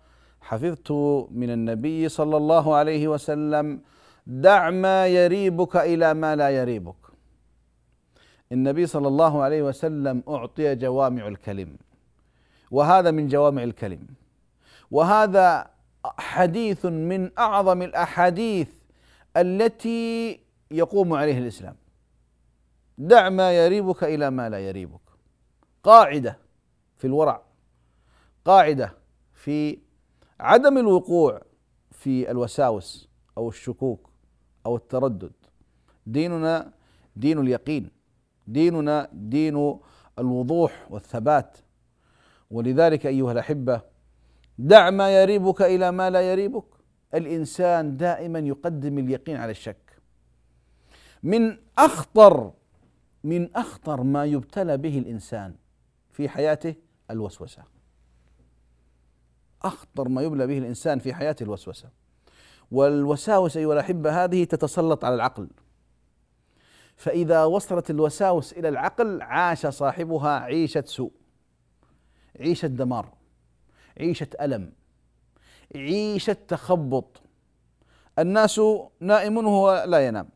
حفظت 0.42 0.92
من 1.32 1.50
النبي 1.50 2.10
صلى 2.10 2.38
الله 2.38 2.76
عليه 2.76 3.08
وسلم 3.08 3.82
دع 4.28 4.70
ما 4.70 5.08
يريبك 5.08 5.76
إلى 5.76 6.14
ما 6.14 6.36
لا 6.36 6.50
يريبك 6.50 7.09
النبي 8.52 8.88
صلى 8.88 9.08
الله 9.08 9.42
عليه 9.44 9.64
وسلم 9.64 10.24
أعطي 10.28 10.76
جوامع 10.76 11.28
الكلم. 11.28 11.78
وهذا 12.72 13.12
من 13.12 13.28
جوامع 13.28 13.64
الكلم. 13.64 14.08
وهذا 14.92 15.72
حديث 16.06 16.86
من 16.86 17.32
أعظم 17.38 17.82
الأحاديث 17.82 18.70
التي 19.38 20.40
يقوم 20.72 21.14
عليه 21.14 21.38
الإسلام. 21.38 21.76
دع 22.98 23.30
ما 23.30 23.66
يريبك 23.66 24.04
إلى 24.04 24.30
ما 24.30 24.50
لا 24.50 24.60
يريبك. 24.60 25.00
قاعدة 25.84 26.38
في 26.98 27.08
الورع. 27.08 27.42
قاعدة 28.46 28.94
في 29.34 29.80
عدم 30.40 30.78
الوقوع 30.78 31.42
في 31.92 32.32
الوساوس 32.32 33.10
أو 33.38 33.50
الشكوك 33.50 34.10
أو 34.66 34.76
التردد. 34.76 35.32
ديننا 36.06 36.72
دين 37.16 37.40
اليقين. 37.40 37.99
ديننا 38.52 39.10
دين 39.14 39.80
الوضوح 40.20 40.88
والثبات. 40.90 41.58
ولذلك 42.52 43.06
أيها 43.06 43.32
الأحبة 43.32 43.82
دع 44.58 44.90
ما 44.90 45.22
يريبك 45.22 45.62
إلى 45.62 45.92
ما 45.92 46.10
لا 46.10 46.32
يريبك. 46.32 46.66
الإنسان 47.14 47.98
دائما 47.98 48.40
يقدم 48.40 48.98
اليقين 48.98 49.38
على 49.38 49.52
الشك. 49.52 50.02
من 51.24 51.58
أخطر 51.78 52.52
من 53.24 53.56
أخطر 53.56 54.04
ما 54.04 54.26
يبتلى 54.26 54.78
به 54.78 54.98
الإنسان 54.98 55.56
في 56.12 56.30
حياته 56.30 56.76
الوسوسة. 57.12 57.64
أخطر 59.62 60.10
ما 60.10 60.22
يبلى 60.22 60.48
به 60.48 60.58
الإنسان 60.58 61.00
في 61.00 61.14
حياته 61.14 61.44
الوسوسة. 61.44 61.90
والوساوس 62.72 63.58
أيها 63.58 63.74
الأحبة 63.74 64.24
هذه 64.24 64.44
تتسلط 64.44 65.06
على 65.06 65.16
العقل. 65.16 65.48
فإذا 67.00 67.46
وصلت 67.46 67.90
الوساوس 67.90 68.54
إلى 68.54 68.70
العقل 68.70 69.22
عاش 69.22 69.68
صاحبها 69.68 70.40
عيشة 70.40 70.84
سوء 70.86 71.12
عيشة 72.40 72.68
دمار 72.68 73.10
عيشة 74.00 74.28
ألم 74.42 74.72
عيشة 75.76 76.38
تخبط. 76.48 77.22
الناس 78.20 78.62
نائمون 79.00 79.46
وهو 79.46 79.84
لا 79.88 80.08
ينام 80.08 80.30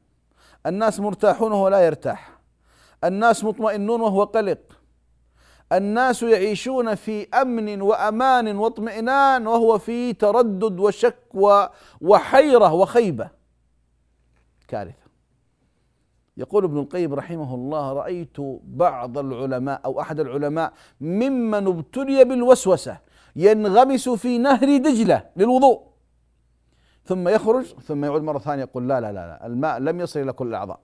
الناس 0.66 1.00
مرتاحون 1.00 1.52
وهو 1.52 1.68
لا 1.68 1.86
يرتاح 1.86 2.40
الناس 3.04 3.44
مطمئنون 3.44 4.02
وهو 4.02 4.24
قلق 4.24 4.80
الناس 5.72 6.24
يعيشون 6.24 6.96
في 6.96 7.28
أمن 7.30 7.82
وأمان 7.82 8.58
واطمئنان 8.58 9.48
وهو 9.48 9.78
في 9.78 10.14
تردد 10.14 10.80
وشك 10.80 11.18
وحيرة 12.02 12.74
وخيبة. 12.74 13.30
كارثة. 14.68 15.03
يقول 16.38 16.64
ابن 16.64 16.80
القيم 16.80 17.14
رحمه 17.14 17.56
الله 17.56 17.94
رأيت 17.94 18.38
بعض 18.64 19.18
العلماء 19.18 19.82
أو 19.86 20.02
أحد 20.02 20.20
العلماء 20.20 20.74
ممن 21.02 21.68
ابتلي 21.68 22.26
بالوسوسة 22.26 22.98
ينغمس 23.36 24.10
في 24.10 24.38
نهر 24.38 24.78
دجلة 24.78 25.30
للوضوء 25.36 25.94
ثم 27.06 27.28
يخرج 27.28 27.66
ثم 27.66 28.06
يعود 28.06 28.22
مرة 28.22 28.40
ثانية 28.40 28.64
يقول 28.64 28.90
لا 28.90 29.02
لا 29.02 29.12
لا, 29.12 29.28
لا 29.28 29.46
الماء 29.46 29.80
لم 29.80 30.00
يصل 30.00 30.20
إلى 30.20 30.34
كل 30.34 30.48
الأعضاء. 30.48 30.80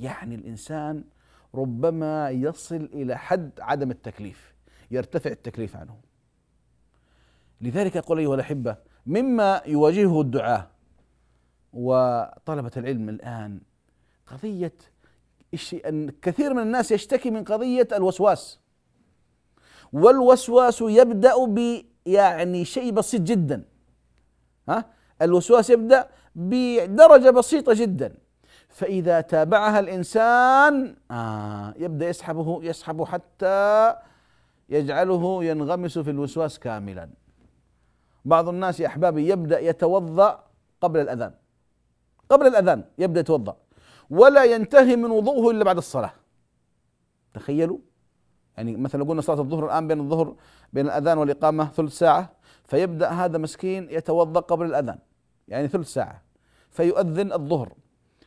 يعني 0.00 0.34
الإنسان 0.34 1.04
ربما 1.54 2.30
يصل 2.30 2.88
إلى 2.92 3.18
حد 3.18 3.50
عدم 3.60 3.90
التكليف 3.90 4.54
يرتفع 4.90 5.30
التكليف 5.30 5.76
عنه. 5.76 5.96
لذلك 7.60 7.96
أقول 7.96 8.18
أيها 8.18 8.34
الأحبة 8.34 8.76
مما 9.06 9.62
يواجهه 9.66 10.20
الدعاه 10.20 10.70
وطلبة 11.72 12.70
العلم 12.76 13.08
الان 14.32 14.38
قضيه 14.38 14.72
كثير 16.22 16.54
من 16.54 16.62
الناس 16.62 16.92
يشتكي 16.92 17.30
من 17.30 17.44
قضية 17.44 17.88
الوسواس. 17.92 18.58
والوسواس 19.92 20.80
يبدأ 20.80 21.44
ب 21.44 21.82
يعني 22.06 22.64
شيء 22.64 22.92
بسيط 22.92 23.20
جدا. 23.20 23.64
ها؟ 24.68 24.84
الوسواس 25.22 25.70
يبدأ 25.70 26.08
بدرجة 26.34 27.30
بسيطة 27.30 27.74
جدا. 27.74 28.14
فإذا 28.68 29.20
تابعها 29.20 29.80
الإنسان 29.80 30.96
آه 31.10 31.74
يبدأ 31.76 32.08
يسحبه 32.08 32.64
يسحب 32.64 33.04
حتى 33.04 33.94
يجعله 34.68 35.44
ينغمس 35.44 35.98
في 35.98 36.10
الوسواس 36.10 36.58
كاملا. 36.58 37.10
بعض 38.24 38.48
الناس 38.48 38.80
يا 38.80 38.86
أحبابي 38.86 39.28
يبدأ 39.28 39.60
يتوضأ 39.60 40.44
قبل 40.80 41.00
الأذان. 41.00 41.34
قبل 42.28 42.46
الأذان 42.46 42.84
يبدأ 42.98 43.20
يتوضأ. 43.20 43.56
ولا 44.10 44.44
ينتهي 44.44 44.96
من 44.96 45.10
وضوءه 45.10 45.50
إلا 45.50 45.64
بعد 45.64 45.76
الصلاة. 45.76 46.12
تخيلوا؟ 47.34 47.78
يعني 48.56 48.76
مثلا 48.76 49.04
قلنا 49.04 49.20
صلاة 49.20 49.40
الظهر 49.40 49.66
الآن 49.66 49.88
بين 49.88 50.00
الظهر 50.00 50.34
بين 50.72 50.86
الأذان 50.86 51.18
والإقامة 51.18 51.68
ثلث 51.68 51.98
ساعة 51.98 52.32
فيبدأ 52.64 53.08
هذا 53.08 53.38
مسكين 53.38 53.88
يتوضأ 53.90 54.40
قبل 54.40 54.66
الأذان 54.66 54.98
يعني 55.48 55.68
ثلث 55.68 55.88
ساعة 55.88 56.22
فيؤذن 56.70 57.32
الظهر 57.32 57.72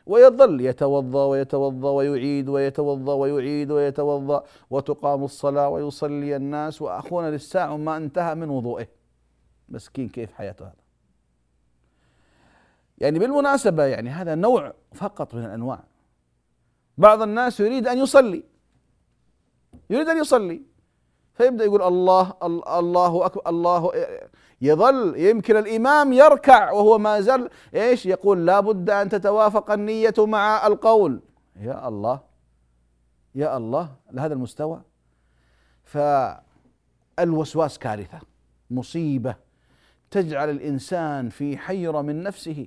ويظل 0.06 0.60
يتوضأ 0.60 1.24
ويتوضأ 1.24 1.90
ويعيد 1.90 2.48
ويتوضأ 2.48 3.14
ويعيد 3.14 3.70
ويتوضأ 3.70 4.42
وتقام 4.70 5.24
الصلاة 5.24 5.68
ويصلي 5.68 6.36
الناس 6.36 6.82
وأخونا 6.82 7.30
للساعة 7.30 7.76
ما 7.76 7.96
انتهى 7.96 8.34
من 8.34 8.50
وضوئه. 8.50 8.88
مسكين 9.68 10.08
كيف 10.08 10.32
حياته 10.32 10.64
هذا؟ 10.64 10.85
يعني 12.98 13.18
بالمناسبة 13.18 13.84
يعني 13.84 14.10
هذا 14.10 14.34
نوع 14.34 14.72
فقط 14.94 15.34
من 15.34 15.44
الأنواع. 15.44 15.84
بعض 16.98 17.22
الناس 17.22 17.60
يريد 17.60 17.88
أن 17.88 17.98
يصلي. 17.98 18.44
يريد 19.90 20.08
أن 20.08 20.18
يصلي. 20.18 20.62
فيبدأ 21.34 21.64
يقول 21.64 21.82
الله 21.82 22.34
الله 22.78 23.26
أكبر 23.26 23.42
الله 23.46 23.92
يظل 24.60 25.16
يمكن 25.16 25.56
الإمام 25.56 26.12
يركع 26.12 26.70
وهو 26.70 26.98
ما 26.98 27.20
زال 27.20 27.50
إيش؟ 27.74 28.06
يقول 28.06 28.46
لابد 28.46 28.90
أن 28.90 29.08
تتوافق 29.08 29.70
النية 29.70 30.14
مع 30.18 30.66
القول. 30.66 31.22
يا 31.56 31.88
الله 31.88 32.20
يا 33.34 33.56
الله 33.56 33.96
لهذا 34.12 34.34
المستوى. 34.34 34.82
فالوسواس 35.84 37.78
كارثة 37.78 38.20
مصيبة 38.70 39.36
تجعل 40.10 40.50
الإنسان 40.50 41.28
في 41.28 41.58
حيرة 41.58 42.02
من 42.02 42.22
نفسه. 42.22 42.66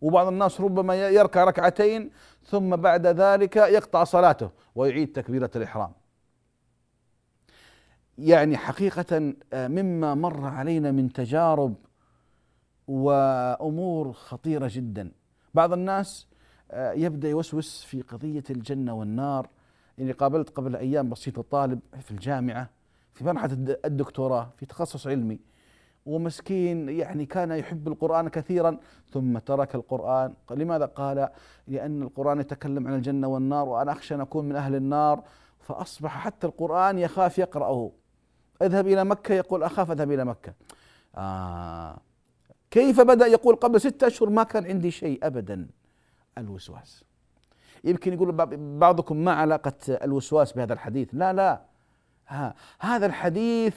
وبعض 0.00 0.26
الناس 0.26 0.60
ربما 0.60 0.94
يركع 0.94 1.44
ركعتين 1.44 2.10
ثم 2.44 2.76
بعد 2.76 3.06
ذلك 3.06 3.56
يقطع 3.56 4.04
صلاته 4.04 4.50
ويعيد 4.74 5.12
تكبيرة 5.12 5.50
الإحرام. 5.56 5.92
يعني 8.18 8.56
حقيقة 8.56 9.34
آه، 9.52 9.68
مما 9.68 10.14
مر 10.14 10.44
علينا 10.46 10.90
من 10.90 11.12
تجارب 11.12 11.74
وأمور 12.88 14.12
خطيرة 14.12 14.70
جدا. 14.72 15.10
بعض 15.54 15.72
الناس 15.72 16.26
آه، 16.70 16.92
يبدأ 16.92 17.28
يوسوس 17.28 17.84
في 17.84 18.02
قضية 18.02 18.44
الجنة 18.50 18.94
والنار 18.94 19.48
يعني 19.98 20.12
قابلت 20.12 20.50
قبل 20.50 20.76
أيام 20.76 21.10
بسيطة 21.10 21.42
طالب 21.42 21.80
في 22.00 22.10
الجامعة 22.10 22.70
في 23.14 23.24
مرحلة 23.24 23.78
الدكتوراه 23.84 24.50
في 24.56 24.66
تخصص 24.66 25.06
علمي. 25.06 25.38
ومسكين 26.08 26.88
يعني 26.88 27.26
كان 27.26 27.50
يحب 27.50 27.88
القرآن 27.88 28.28
كثيرا 28.28 28.78
ثم 29.12 29.38
ترك 29.38 29.74
القرآن. 29.74 30.34
لماذا 30.50 30.84
قال؟ 30.84 31.28
لأن 31.66 32.02
القرآن 32.02 32.40
يتكلم 32.40 32.88
عن 32.88 32.94
الجنة 32.94 33.28
والنار 33.28 33.68
وأنا 33.68 33.92
أخشى 33.92 34.14
أن 34.14 34.20
أكون 34.20 34.44
من 34.44 34.56
أهل 34.56 34.74
النار. 34.74 35.22
فأصبح 35.60 36.18
حتى 36.18 36.46
القرآن 36.46 36.98
يخاف 36.98 37.38
يقرأه. 37.38 37.90
اذهب 38.62 38.86
إلى 38.86 39.04
مكة 39.04 39.34
يقول 39.34 39.62
أخاف 39.62 39.90
أذهب 39.90 40.12
إلى 40.12 40.24
مكة. 40.24 40.54
آه. 41.16 41.98
كيف 42.70 43.00
بدأ؟ 43.00 43.26
يقول 43.26 43.56
قبل 43.56 43.80
ستة 43.80 44.06
أشهر 44.06 44.30
ما 44.30 44.42
كان 44.42 44.66
عندي 44.66 44.90
شيء 44.90 45.26
أبدا. 45.26 45.68
الوسواس. 46.38 47.04
يمكن 47.84 48.12
يقول 48.12 48.32
بعضكم 48.78 49.16
ما 49.16 49.32
علاقة 49.32 49.72
الوسواس 49.88 50.52
بهذا 50.52 50.72
الحديث. 50.72 51.08
لا 51.12 51.32
لا. 51.32 51.62
ها 52.28 52.54
هذا 52.80 53.06
الحديث 53.06 53.76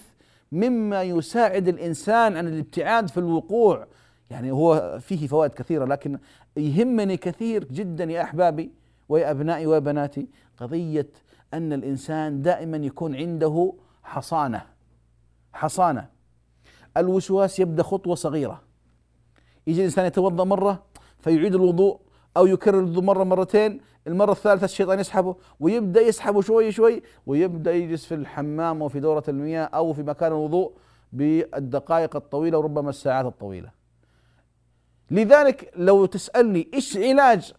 مما 0.52 1.04
يساعد 1.04 1.68
الإنسان 1.68 2.38
عن 2.38 2.48
الابتعاد 2.48 3.10
في 3.10 3.18
الوقوع. 3.18 3.88
يعني 4.30 4.52
هو 4.52 5.00
فيه 5.02 5.28
فوائد 5.28 5.54
كثيرة 5.54 5.86
لكن 5.86 6.20
يهمني 6.58 7.18
كثير 7.18 7.64
جدا 7.64 8.04
يا 8.04 8.22
أحبابي 8.24 8.72
ويا 9.10 9.32
أبنائي 9.32 9.68
وبناتي 9.68 10.28
قضية 10.58 11.10
أن 11.54 11.74
الإنسان 11.74 12.42
دائما 12.42 12.78
يكون 12.78 13.16
عنده 13.16 13.74
حصانة. 14.04 14.62
حصانة. 15.54 16.10
الوسواس 16.98 17.60
يبدأ 17.60 17.84
خطوة 17.84 18.16
صغيرة. 18.16 18.62
يجي 19.68 19.80
الإنسان 19.80 20.06
يتوضأ 20.06 20.44
مرة 20.44 20.84
فيعيد 21.20 21.56
الوضوء 21.56 22.00
أو 22.38 22.46
يكرر 22.46 22.80
الوضوء 22.80 23.04
مرة 23.04 23.24
مرتين 23.24 23.82
المرة 24.08 24.32
الثالثة 24.32 24.66
الشيطان 24.66 25.00
يسحبه 25.00 25.36
ويبدأ 25.60 26.02
يسحبه 26.02 26.42
شوي 26.42 26.72
شوي 26.72 27.04
ويبدأ 27.26 27.74
يجلس 27.74 28.06
في 28.06 28.16
الحمام 28.16 28.82
وفي 28.82 29.00
دورة 29.00 29.24
المياه 29.28 29.64
أو 29.64 29.94
في 29.94 30.04
مكان 30.04 30.32
الوضوء 30.32 30.74
بالدقائق 31.14 32.16
الطويلة 32.16 32.58
وربما 32.58 32.90
الساعات 32.90 33.26
الطويلة. 33.26 33.72
لذلك 35.12 35.72
لو 35.76 36.06
تسألني 36.06 36.68
إيش 36.74 36.98
علاج 36.98 37.54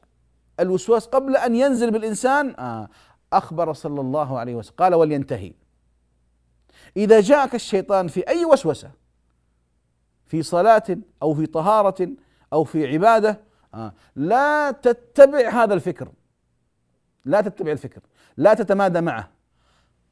الوسواس 0.61 1.07
قبل 1.07 1.37
أن 1.37 1.55
ينزل 1.55 1.91
بالإنسان؟ 1.91 2.55
آه 2.59 2.89
أخبر 3.33 3.73
صلى 3.73 4.01
الله 4.01 4.39
عليه 4.39 4.55
وسلم 4.55 4.75
قال 4.79 4.95
ولينتهي. 4.95 5.53
إذا 6.97 7.21
جاءك 7.21 7.55
الشيطان 7.55 8.09
في 8.09 8.29
أي 8.29 8.45
وسوسة 8.45 8.91
في 10.27 10.43
صلاة 10.43 10.99
أو 11.23 11.35
في 11.35 11.47
طهارة 11.47 12.09
أو 12.53 12.65
في 12.65 12.87
عبادة 12.87 13.31
آه، 13.31 13.52
لا 14.17 14.71
تتبع 14.71 15.49
هذا 15.49 15.75
الفكر. 15.75 16.09
لا 17.25 17.41
تتبع 17.41 17.73
الفكر. 17.73 18.01
لا 18.37 18.55
تتمادى 18.55 19.01
معه. 19.01 19.31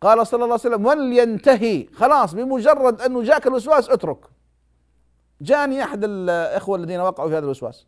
قال 0.00 0.26
صلى 0.26 0.44
الله 0.44 0.44
عليه 0.44 0.54
وسلم 0.54 0.86
ولينتهي. 0.86 1.86
خلاص 1.86 2.34
بمجرد 2.34 3.00
أنه 3.00 3.22
جاك 3.22 3.46
الوسواس 3.46 3.90
اترك. 3.90 4.26
جاني 5.40 5.82
أحد 5.82 6.04
الإخوة 6.04 6.76
الذين 6.76 7.00
وقعوا 7.00 7.28
في 7.28 7.34
هذا 7.34 7.44
الوسواس. 7.44 7.86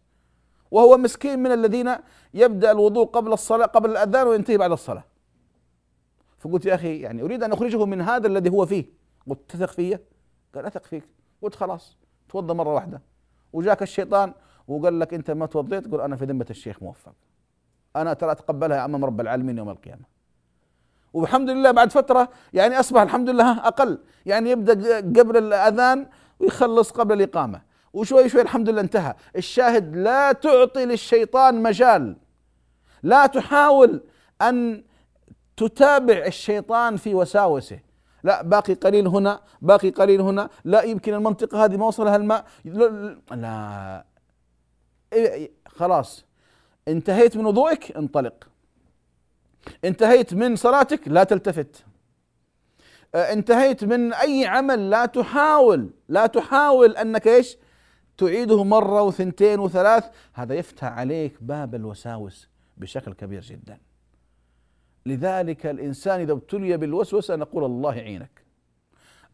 وهو 0.70 0.96
مسكين 0.96 1.38
من 1.38 1.52
الذين 1.52 1.96
يبدأ 2.34 2.70
الوضوء 2.70 3.06
قبل 3.06 3.32
الصلاة 3.32 3.66
قبل 3.66 3.90
الأذان 3.90 4.26
وينتهي 4.26 4.58
بعد 4.58 4.72
الصلاة. 4.72 5.04
فقلت 6.38 6.66
يا 6.66 6.74
أخي 6.74 7.00
يعني 7.00 7.22
أريد 7.22 7.42
أن 7.42 7.52
أخرجه 7.52 7.84
من 7.84 8.00
هذا 8.00 8.26
الذي 8.26 8.50
هو 8.50 8.66
فيه. 8.66 8.84
قلت 9.30 9.40
تثق 9.48 9.70
فيه 9.70 10.02
قال 10.54 10.66
أثق 10.66 10.84
فيك. 10.84 11.04
قلت 11.42 11.54
خلاص 11.54 11.96
توضى 12.28 12.54
مرة 12.54 12.74
واحدة. 12.74 13.02
وجاك 13.52 13.82
الشيطان 13.82 14.34
وقال 14.68 15.00
لك 15.00 15.14
أنت 15.14 15.30
ما 15.30 15.46
توضيت 15.46 15.92
قل 15.92 16.00
أنا 16.00 16.16
في 16.16 16.24
ذمة 16.24 16.46
الشيخ 16.50 16.82
موفق. 16.82 17.14
أنا 17.96 18.12
ترى 18.12 18.32
أتقبلها 18.32 18.84
امام 18.84 19.04
رب 19.04 19.20
العالمين 19.20 19.58
يوم 19.58 19.70
القيامة. 19.70 20.12
والحمد 21.12 21.50
لله 21.50 21.70
بعد 21.70 21.92
فترة 21.92 22.28
يعني 22.52 22.80
أصبح 22.80 23.00
الحمد 23.00 23.30
لله 23.30 23.66
أقل. 23.66 23.98
يعني 24.26 24.50
يبدأ 24.50 24.96
قبل 24.96 25.36
الأذان 25.36 26.06
ويخلص 26.40 26.90
قبل 26.90 27.22
الإقامة. 27.22 27.62
وشوي 27.92 28.28
شوي 28.28 28.42
الحمد 28.42 28.68
لله 28.68 28.80
انتهى. 28.80 29.14
الشاهد 29.36 29.96
لا 29.96 30.32
تعطي 30.32 30.84
للشيطان 30.84 31.62
مجال. 31.62 32.16
لا 33.02 33.26
تحاول 33.26 34.00
أن 34.42 34.84
تتابع 35.56 36.26
الشيطان 36.26 36.96
في 36.96 37.14
وساوسه. 37.14 37.78
لا 38.24 38.42
باقي 38.42 38.74
قليل 38.74 39.06
هنا 39.06 39.40
باقي 39.62 39.90
قليل 39.90 40.20
هنا. 40.20 40.48
لا 40.64 40.82
يمكن 40.82 41.14
المنطقة 41.14 41.64
هذه 41.64 41.76
ما 41.76 41.86
وصلها 41.86 42.16
الماء. 42.16 42.44
لا. 43.30 44.04
خلاص. 45.66 46.24
انتهيت 46.88 47.36
من 47.36 47.46
وضوءك 47.46 47.96
انطلق. 47.96 48.48
انتهيت 49.84 50.34
من 50.34 50.56
صلاتك 50.56 51.08
لا 51.08 51.24
تلتفت. 51.24 51.84
آه، 53.14 53.32
انتهيت 53.32 53.84
من 53.84 54.12
أي 54.12 54.46
عمل 54.46 54.90
لا 54.90 55.06
تحاول 55.06 55.90
لا 56.08 56.26
تحاول 56.26 56.96
أنك 56.96 57.26
إيش؟ 57.26 57.56
تعيده 58.16 58.64
مرة 58.64 59.02
وثنتين 59.02 59.60
وثلاث. 59.60 60.10
هذا 60.34 60.54
يفتح 60.54 60.84
عليك 60.84 61.42
باب 61.42 61.74
الوساوس 61.74 62.48
بشكل 62.76 63.12
كبير 63.12 63.40
جدا. 63.40 63.78
لذلك 65.06 65.66
الإنسان 65.66 66.20
إذا 66.20 66.32
ابتلي 66.32 66.76
بالوسوسة 66.76 67.36
نقول 67.36 67.64
الله 67.64 67.94
يعينك. 67.94 68.42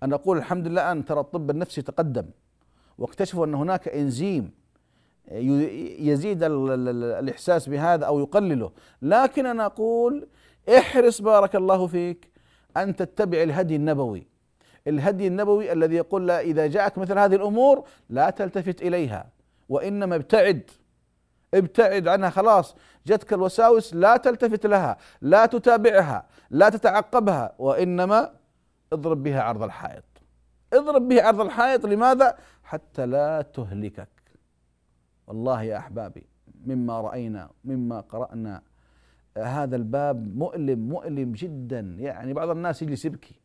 أن 0.02 0.08
نقول 0.08 0.38
الحمد 0.38 0.66
لله 0.66 0.92
أن 0.92 1.04
ترى 1.04 1.20
الطب 1.20 1.50
النفسي 1.50 1.82
تقدم 1.82 2.30
واكتشفوا 2.98 3.46
أن 3.46 3.54
هناك 3.54 3.88
إنزيم 3.88 4.50
يزيد 5.98 6.42
الإحساس 6.42 7.68
بهذا 7.68 8.04
أو 8.04 8.20
يقلله. 8.20 8.72
لكن 9.02 9.46
أنا 9.46 9.66
أقول 9.66 10.28
احرص 10.78 11.20
بارك 11.20 11.56
الله 11.56 11.86
فيك 11.86 12.30
أن 12.76 12.96
تتبع 12.96 13.42
الهدي 13.42 13.76
النبوي. 13.76 14.26
الهدي 14.86 15.26
النبوي 15.26 15.72
الذي 15.72 15.96
يقول 15.96 16.28
لا 16.28 16.40
إذا 16.40 16.66
جاءك 16.66 16.98
مثل 16.98 17.18
هذه 17.18 17.34
الأمور 17.34 17.84
لا 18.08 18.30
تلتفت 18.30 18.82
إليها 18.82 19.30
وإنما 19.68 20.16
ابتعد. 20.16 20.70
ابتعد 21.54 22.08
عنها 22.08 22.30
خلاص 22.30 22.76
جتك 23.06 23.32
الوساوس 23.32 23.94
لا 23.94 24.16
تلتفت 24.16 24.66
لها 24.66 24.96
لا 25.20 25.46
تتابعها 25.46 26.26
لا 26.50 26.68
تتعقبها 26.68 27.54
وإنما 27.58 28.32
اضرب 28.92 29.22
بها 29.22 29.42
عرض 29.42 29.62
الحائط. 29.62 30.04
اضرب 30.72 31.08
به 31.08 31.22
عرض 31.22 31.40
الحائط 31.40 31.86
لماذا؟ 31.86 32.36
حتى 32.64 33.06
لا 33.06 33.42
تهلكك. 33.42 34.17
والله 35.28 35.62
يا 35.62 35.78
أحبابي 35.78 36.26
مما 36.66 37.00
رأينا 37.00 37.50
مما 37.64 38.00
قرأنا 38.00 38.62
هذا 39.36 39.76
الباب 39.76 40.36
مؤلم 40.36 40.88
مؤلم 40.88 41.32
جدا. 41.32 41.80
يعني 41.80 42.32
بعض 42.32 42.48
الناس 42.50 42.82
يجلس 42.82 43.04
يبكي. 43.04 43.40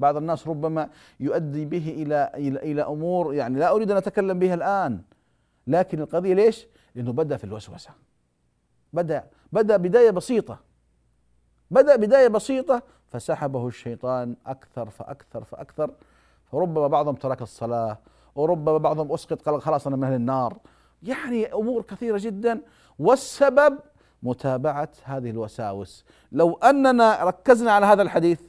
بعض 0.00 0.16
الناس 0.16 0.48
ربما 0.48 0.90
يؤدي 1.20 1.64
به 1.64 1.88
إلى 1.88 2.30
إلى 2.34 2.58
إلى 2.72 2.82
أمور 2.82 3.34
يعني 3.34 3.58
لا 3.58 3.70
أريد 3.70 3.90
أن 3.90 3.96
أتكلم 3.96 4.38
بها 4.38 4.54
الآن. 4.54 5.02
لكن 5.66 6.00
القضية 6.00 6.34
ليش؟ 6.34 6.66
لأنه 6.94 7.12
بدأ 7.12 7.36
في 7.36 7.44
الوسوسة. 7.44 7.90
بدأ 8.92 9.24
بدأ 9.52 9.76
بداية 9.76 10.10
بسيطة. 10.10 10.58
بدأ 11.70 11.96
بداية 11.96 12.28
بسيطة 12.28 12.82
فسحبه 13.08 13.66
الشيطان 13.68 14.36
أكثر 14.46 14.90
فأكثر 14.90 15.44
فأكثر. 15.44 15.90
فربما 16.52 16.86
بعضهم 16.86 17.14
ترك 17.14 17.42
الصلاة 17.42 17.98
وربما 18.34 18.78
بعضهم 18.78 19.12
أسقط 19.12 19.42
قال 19.42 19.62
خلاص 19.62 19.86
أنا 19.86 19.96
من 19.96 20.04
أهل 20.04 20.14
النار. 20.14 20.58
يعني 21.02 21.54
أمور 21.54 21.82
كثيرة 21.82 22.18
جدا 22.18 22.62
والسبب 22.98 23.78
متابعة 24.22 24.90
هذه 25.04 25.30
الوساوس. 25.30 26.04
لو 26.32 26.54
أننا 26.54 27.24
ركزنا 27.24 27.72
على 27.72 27.86
هذا 27.86 28.02
الحديث 28.02 28.40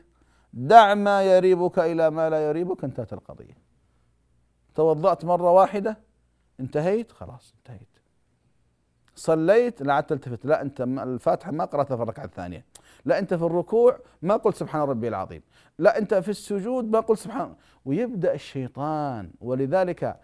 دع 0.54 0.94
ما 0.94 1.24
يريبك 1.24 1.80
إلى 1.80 2.10
ما 2.10 2.30
لا 2.30 2.48
يريبك 2.48 2.84
انتهت 2.84 3.14
القضية. 3.14 3.58
توضأت 4.76 5.26
مرة 5.26 5.52
واحدة 5.52 5.98
انتهيت 6.60 7.12
خلاص 7.12 7.54
انتهيت. 7.58 7.88
صليت 9.16 9.82
لا 9.82 9.94
عاد 9.94 10.04
تلتفت 10.04 10.46
لا 10.46 10.62
أنت 10.62 10.82
الفاتحة 10.82 11.52
ما 11.52 11.66
قرأتها 11.66 11.98
في 11.98 12.04
الركعة 12.04 12.26
الثانية. 12.26 12.66
لا 13.06 13.20
أنت 13.20 13.34
في 13.34 13.44
الركوع 13.44 14.00
ما 14.22 14.36
قلت 14.36 14.56
سبحان 14.56 14.82
ربي 14.82 15.08
العظيم. 15.08 15.42
لا 15.78 15.98
أنت 15.98 16.14
في 16.14 16.30
السجود 16.30 16.86
ما 16.86 17.00
قلت 17.00 17.20
سبحان 17.20 17.56
ويبدأ 17.86 18.34
الشيطان. 18.34 19.32
ولذلك 19.42 20.20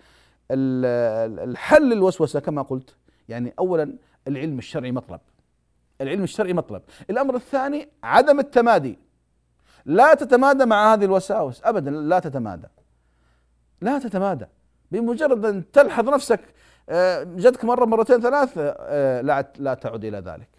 الحل 0.52 1.94
الوسوسه 1.94 2.40
كما 2.40 2.62
قلت 2.62 2.96
يعني 3.30 3.54
اولا 3.60 3.98
العلم 4.28 4.58
الشرعي 4.58 4.92
مطلب. 4.92 5.20
العلم 6.02 6.24
الشرعي 6.24 6.54
مطلب. 6.54 6.82
الأمر 7.10 7.36
الثاني 7.36 7.90
عدم 8.04 8.40
التمادي. 8.40 9.00
لا 9.86 10.14
تتمادى 10.14 10.66
مع 10.66 10.94
هذه 10.94 11.06
الوساوس 11.06 11.62
ابدا 11.64 11.92
لا 11.92 12.20
تتمادى. 12.20 12.68
لا 13.82 14.00
تتمادى. 14.00 14.46
بمجرد 14.92 15.46
أن 15.46 15.72
تلحظ 15.72 16.10
نفسك 16.10 16.40
آه، 16.90 17.24
جدك 17.24 17.66
مرة 17.66 17.86
مرتين 17.86 18.22
ثلاث 18.22 18.54
آه، 18.58 19.22
لا 19.22 19.54
لا 19.58 19.74
تعد 19.74 20.06
إلى 20.06 20.18
ذلك. 20.20 20.50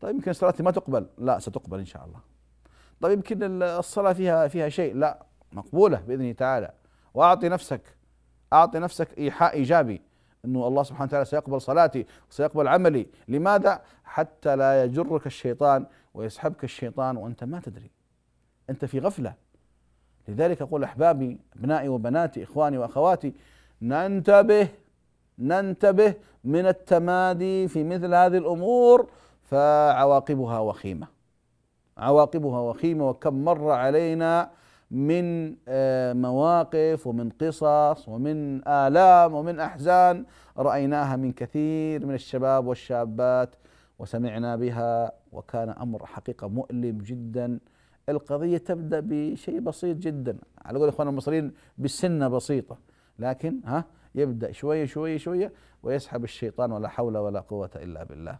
طيب 0.00 0.14
يمكن 0.14 0.32
صلاتي 0.32 0.62
ما 0.62 0.70
تقبل؟ 0.70 1.06
لا 1.18 1.38
ستقبل 1.38 1.78
إن 1.78 1.84
شاء 1.84 2.04
الله. 2.04 2.20
طيب 3.00 3.12
يمكن 3.12 3.62
الصلاة 3.62 4.12
فيها 4.12 4.48
فيها 4.48 4.68
شيء؟ 4.68 4.94
لا 4.94 5.26
مقبولة 5.52 6.00
باذنه 6.00 6.32
تعالى. 6.32 6.72
وأعطي 7.14 7.48
نفسك. 7.48 7.95
أعطي 8.52 8.78
نفسك 8.78 9.18
إيحاء 9.18 9.54
إيجابي 9.54 10.02
إنه 10.44 10.68
الله 10.68 10.82
سبحانه 10.82 11.04
وتعالى 11.04 11.24
سيقبل 11.24 11.60
صلاتي 11.60 12.06
وسيقبل 12.30 12.68
عملي. 12.68 13.06
لماذا؟ 13.28 13.82
حتى 14.04 14.56
لا 14.56 14.84
يجرك 14.84 15.26
الشيطان 15.26 15.86
ويسحبك 16.14 16.64
الشيطان 16.64 17.16
وأنت 17.16 17.44
ما 17.44 17.60
تدري. 17.60 17.90
أنت 18.70 18.84
في 18.84 18.98
غفلة. 18.98 19.34
لذلك 20.28 20.62
أقول 20.62 20.84
أحبابي 20.84 21.38
أبنائي 21.56 21.88
وبناتي 21.88 22.42
إخواني 22.42 22.78
وأخواتي 22.78 23.34
ننتبه 23.82 24.68
ننتبه 25.38 26.14
من 26.44 26.66
التمادي 26.66 27.68
في 27.68 27.84
مثل 27.84 28.14
هذه 28.14 28.38
الأمور 28.38 29.10
فعواقبها 29.42 30.58
وخيمة. 30.58 31.06
عواقبها 31.98 32.60
وخيمة 32.60 33.08
وكم 33.08 33.44
مر 33.44 33.70
علينا 33.70 34.50
من 34.90 35.56
آه، 35.68 36.12
مواقف 36.12 37.06
ومن 37.06 37.30
قصص 37.30 38.08
ومن 38.08 38.68
آلام 38.68 39.34
ومن 39.34 39.60
أحزان 39.60 40.24
رأيناها 40.58 41.16
من 41.16 41.32
كثير 41.32 42.06
من 42.06 42.14
الشباب 42.14 42.66
والشابات 42.66 43.56
وسمعنا 43.98 44.56
بها 44.56 45.12
وكان 45.32 45.68
أمر 45.68 46.06
حقيقة 46.06 46.48
مؤلم 46.48 46.98
جدا. 46.98 47.58
القضية 48.08 48.58
تبدأ 48.58 49.00
بشيء 49.04 49.60
بسيط 49.60 49.96
جدا. 49.96 50.38
على 50.64 50.78
قول 50.78 50.88
إخواننا 50.88 51.10
المصريين 51.10 51.52
بسنة 51.78 52.28
بسيطة 52.28 52.78
لكن 53.18 53.60
ها 53.64 53.84
يبدأ 54.14 54.52
شوية 54.52 54.84
شوية 54.84 55.16
شوية 55.16 55.52
ويسحب 55.82 56.24
الشيطان 56.24 56.72
ولا 56.72 56.88
حول 56.88 57.16
ولا 57.16 57.40
قوة 57.40 57.70
إلا 57.76 58.04
بالله. 58.04 58.38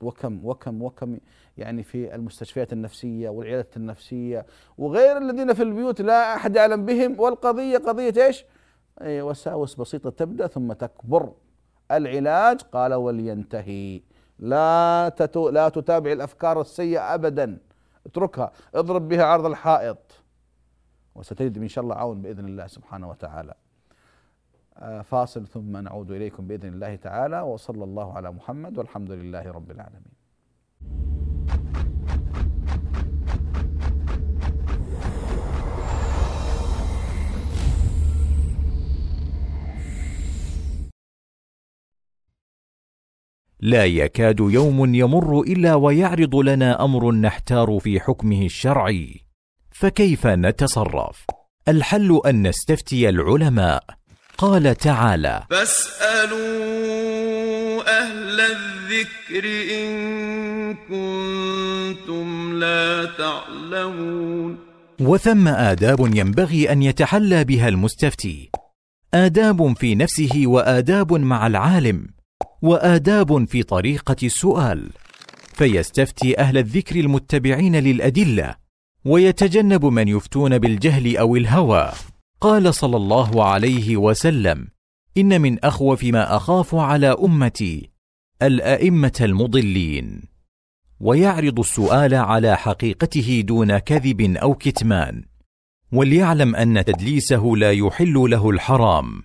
وكم 0.00 0.44
وكم 0.44 0.82
وكم 0.82 1.18
يعني 1.56 1.82
في 1.82 2.14
المستشفيات 2.14 2.72
النفسية 2.72 3.28
والعيادات 3.28 3.76
النفسية 3.76 4.46
وغير 4.78 5.18
الذين 5.18 5.54
في 5.54 5.62
البيوت 5.62 6.00
لا 6.00 6.34
أحد 6.34 6.56
يعلم 6.56 6.84
بهم 6.84 7.20
والقضية 7.20 7.78
قضية 7.78 8.26
إيش؟ 8.26 8.44
أي 9.02 9.22
وساوس 9.22 9.74
بسيطة 9.74 10.10
تبدأ 10.10 10.46
ثم 10.46 10.72
تكبر. 10.72 11.32
العلاج 11.90 12.60
قال 12.60 12.94
ولينتهي. 12.94 14.02
لا 14.38 15.12
تتو 15.16 15.48
لا 15.48 15.68
تتابع 15.68 16.12
الأفكار 16.12 16.60
السيئة 16.60 17.14
أبدا. 17.14 17.58
اتركها. 18.06 18.52
اضرب 18.74 19.08
بها 19.08 19.24
عرض 19.24 19.46
الحائط. 19.46 20.22
وستجد 21.14 21.58
إن 21.58 21.68
شاء 21.68 21.84
الله 21.84 21.94
عون 21.94 22.22
بإذن 22.22 22.44
الله 22.44 22.66
سبحانه 22.66 23.10
وتعالى. 23.10 23.54
فاصل 25.04 25.46
ثم 25.46 25.76
نعود 25.76 26.10
إليكم 26.10 26.46
بإذن 26.46 26.68
الله 26.68 26.96
تعالى 26.96 27.40
وصلى 27.40 27.84
الله 27.84 28.12
على 28.12 28.32
محمد 28.32 28.78
والحمد 28.78 29.10
لله 29.10 29.50
رب 29.50 29.70
العالمين. 29.70 30.16
لا 43.60 43.84
يكاد 43.84 44.40
يوم 44.40 44.94
يمر 44.94 45.40
إلا 45.40 45.74
ويعرض 45.74 46.36
لنا 46.36 46.84
أمر 46.84 47.12
نحتار 47.12 47.78
في 47.78 48.00
حكمه 48.00 48.44
الشرعي 48.44 49.20
فكيف 49.70 50.26
نتصرف 50.26 51.26
الحل 51.68 52.20
أن 52.26 52.46
نستفتي 52.46 53.08
العلماء 53.08 53.95
قال 54.38 54.74
تعالى 54.74 55.42
فاسألوا 55.50 56.36
أهل 58.02 58.40
الذكر 58.40 59.44
إن 59.74 60.74
كنتم 60.74 62.52
لا 62.54 63.04
تعلمون. 63.18 64.58
وثم 65.00 65.48
آداب 65.48 66.16
ينبغي 66.16 66.72
أن 66.72 66.82
يتحلى 66.82 67.44
بها 67.44 67.68
المستفتي. 67.68 68.50
آداب 69.14 69.76
في 69.76 69.94
نفسه 69.94 70.42
وآداب 70.46 71.12
مع 71.12 71.46
العالم 71.46 72.06
وآداب 72.62 73.48
في 73.48 73.62
طريقة 73.62 74.16
السؤال. 74.22 74.90
فيستفتي 75.54 76.38
أهل 76.38 76.58
الذكر 76.58 76.96
المتبعين 76.96 77.76
للأدلة 77.76 78.54
ويتجنب 79.04 79.84
من 79.84 80.08
يفتون 80.08 80.58
بالجهل 80.58 81.16
أو 81.16 81.36
الهوى. 81.36 81.92
قال 82.40 82.74
صلى 82.74 82.96
الله 82.96 83.44
عليه 83.44 83.96
وسلم 83.96 84.68
إن 85.18 85.40
من 85.40 85.64
أخوف 85.64 86.04
ما 86.04 86.36
أخاف 86.36 86.74
على 86.74 87.06
أمتي 87.06 87.90
الأئمة 88.42 89.12
المضلين. 89.20 90.22
ويعرض 91.00 91.58
السؤال 91.58 92.14
على 92.14 92.56
حقيقته 92.56 93.40
دون 93.46 93.78
كذب 93.78 94.36
أو 94.36 94.54
كتمان 94.54 95.24
وليعلم 95.92 96.56
أن 96.56 96.84
تدليسه 96.84 97.52
لا 97.56 97.72
يحل 97.72 98.14
له 98.14 98.50
الحرام. 98.50 99.22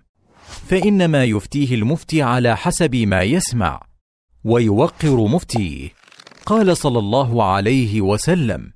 فانما 0.67 1.23
يفتيه 1.23 1.75
المفتي 1.75 2.21
على 2.21 2.57
حسب 2.57 2.95
ما 2.95 3.21
يسمع 3.21 3.81
ويوقر 4.43 5.27
مفتيه. 5.27 5.89
قال 6.45 6.77
صلى 6.77 6.99
الله 6.99 7.43
عليه 7.43 8.01
وسلم 8.01 8.73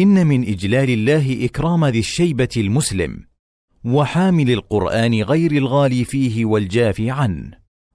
إن 0.00 0.26
من 0.26 0.48
إجلال 0.48 0.90
الله 0.90 1.44
إكرام 1.44 1.86
ذي 1.86 1.98
الشيبة 1.98 2.48
المسلم 2.56 3.27
وحامل 3.84 4.50
القرآن 4.50 5.22
غير 5.22 5.52
الغالي 5.52 6.04
فيه 6.04 6.44
والجافي 6.44 7.10
عنه. 7.10 7.50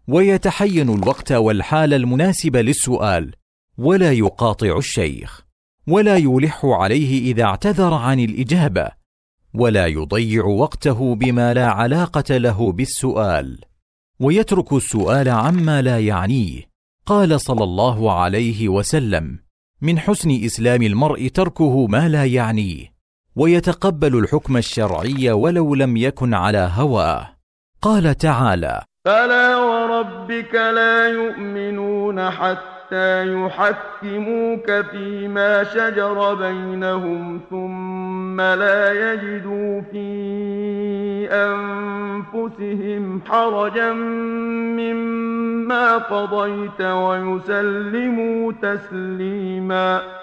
ويتحين 0.07 0.89
الوقت 0.89 1.31
والحال 1.31 1.93
المناسب 1.93 2.55
للسؤال 2.55 3.33
ولا 3.77 4.11
يقاطع 4.11 4.77
الشيخ 4.77 5.45
ولا 5.87 6.17
يلح 6.17 6.65
عليه 6.65 7.31
إذا 7.31 7.43
اعتذر 7.43 7.93
عن 7.93 8.19
الإجابة 8.19 8.91
ولا 9.53 9.87
يضيع 9.87 10.45
وقته 10.45 11.15
بما 11.15 11.53
لا 11.53 11.67
علاقة 11.67 12.37
له 12.37 12.71
بالسؤال. 12.71 13.59
ويترك 14.19 14.73
السؤال 14.73 15.29
عما 15.29 15.81
لا 15.81 15.99
يعنيه 15.99 16.61
قال 17.05 17.41
صلى 17.41 17.63
الله 17.63 18.11
عليه 18.11 18.69
وسلم 18.69 19.39
من 19.81 19.99
حسن 19.99 20.43
إسلام 20.45 20.81
المرء 20.81 21.27
تركه 21.27 21.87
ما 21.87 22.09
لا 22.09 22.25
يعنيه. 22.25 22.92
ويتقبل 23.35 24.19
الحكم 24.19 24.57
الشرعي 24.57 25.31
ولو 25.31 25.75
لم 25.75 25.97
يكن 25.97 26.33
على 26.33 26.71
هواه. 26.75 27.29
قال 27.81 28.17
تعالى 28.17 28.81
فلا 29.05 29.57
وربك 29.57 30.53
لا 30.55 31.07
يؤمنون 31.07 32.29
حتى 32.29 33.33
يحكموك 33.33 34.71
فيما 34.91 35.63
شجر 35.63 36.33
بينهم 36.33 37.41
ثم 37.49 38.41
لا 38.41 39.13
يجدوا 39.13 39.81
في 39.81 40.07
أنفسهم 41.31 43.21
حرجا 43.27 43.93
مما 44.79 45.97
قضيت 45.97 46.81
ويسلموا 46.81 48.51
تسليماً 48.61 50.22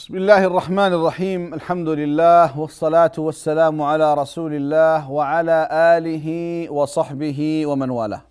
بسم 0.00 0.16
الله 0.16 0.44
الرحمن 0.44 0.92
الرحيم 0.92 1.54
الحمد 1.54 1.88
لله 1.88 2.58
والصلاة 2.58 3.12
والسلام 3.18 3.82
على 3.82 4.14
رسول 4.14 4.54
الله 4.54 5.10
وعلى 5.10 5.68
آله 5.72 6.28
وصحبه 6.72 7.66
ومن 7.66 7.90
والاه. 7.90 8.22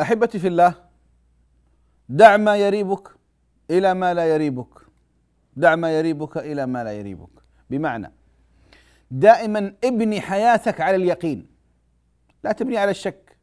أحبتي 0.00 0.38
في 0.38 0.48
الله 0.48 0.74
دع 2.08 2.36
ما 2.36 2.56
يريبك 2.56 3.08
إلى 3.70 3.94
ما 3.94 4.14
لا 4.14 4.24
يريبك. 4.34 4.74
دع 5.56 5.76
ما 5.76 5.98
يريبك 5.98 6.36
إلى 6.36 6.66
ما 6.66 6.84
لا 6.84 6.92
يريبك. 6.92 7.34
بمعنى 7.70 8.12
دائما 9.10 9.74
ابني 9.84 10.20
حياتك 10.20 10.80
على 10.80 10.96
اليقين. 10.96 11.46
لا 12.44 12.52
تبني 12.52 12.78
على 12.78 12.90
الشك. 12.90 13.36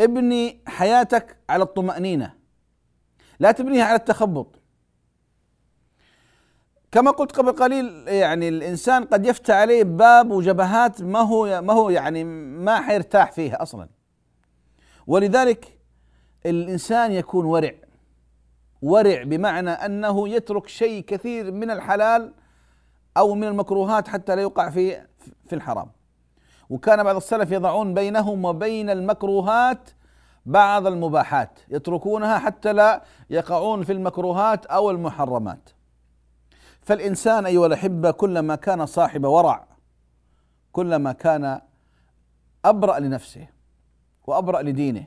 ابني 0.00 0.60
حياتك 0.66 1.36
على 1.48 1.62
الطمأنينة. 1.62 2.37
لا 3.40 3.52
تبنيها 3.52 3.84
على 3.84 3.96
التخبط. 3.96 4.60
كما 6.92 7.10
قلت 7.10 7.32
قبل 7.32 7.52
قليل 7.52 8.08
يعني 8.08 8.48
الإنسان 8.48 9.04
قد 9.04 9.26
يفتح 9.26 9.54
عليه 9.54 9.84
باب 9.84 10.30
وجبهات 10.30 11.02
ما 11.02 11.18
هو 11.18 11.62
ما 11.62 11.72
هو 11.72 11.90
يعني 11.90 12.24
ما 12.64 12.80
حيرتاح 12.80 13.32
فيها 13.32 13.62
أصلا. 13.62 13.88
ولذلك 15.06 15.78
الإنسان 16.46 17.12
يكون 17.12 17.44
ورع. 17.44 17.72
ورع 18.82 19.22
بمعنى 19.22 19.70
أنه 19.70 20.28
يترك 20.28 20.68
شيء 20.68 21.04
كثير 21.04 21.52
من 21.52 21.70
الحلال 21.70 22.32
أو 23.16 23.34
من 23.34 23.44
المكروهات 23.44 24.08
حتى 24.08 24.36
لا 24.36 24.42
يقع 24.42 24.70
في 24.70 25.06
في 25.46 25.54
الحرام. 25.54 25.90
وكان 26.70 27.04
بعض 27.04 27.16
السلف 27.16 27.52
يضعون 27.52 27.94
بينهم 27.94 28.44
وبين 28.44 28.90
المكروهات 28.90 29.90
بعض 30.48 30.86
المباحات 30.86 31.60
يتركونها 31.68 32.38
حتى 32.38 32.72
لا 32.72 33.02
يقعون 33.30 33.82
في 33.82 33.92
المكروهات 33.92 34.66
أو 34.66 34.90
المحرمات. 34.90 35.70
فالإنسان 36.82 37.46
أيها 37.46 37.66
الأحبة 37.66 38.10
كلما 38.10 38.54
كان 38.56 38.86
صاحب 38.86 39.24
ورع 39.24 39.66
كلما 40.72 41.12
كان 41.12 41.60
أبرأ 42.64 42.98
لنفسه 42.98 43.48
وأبرأ 44.26 44.62
لدينه 44.62 45.06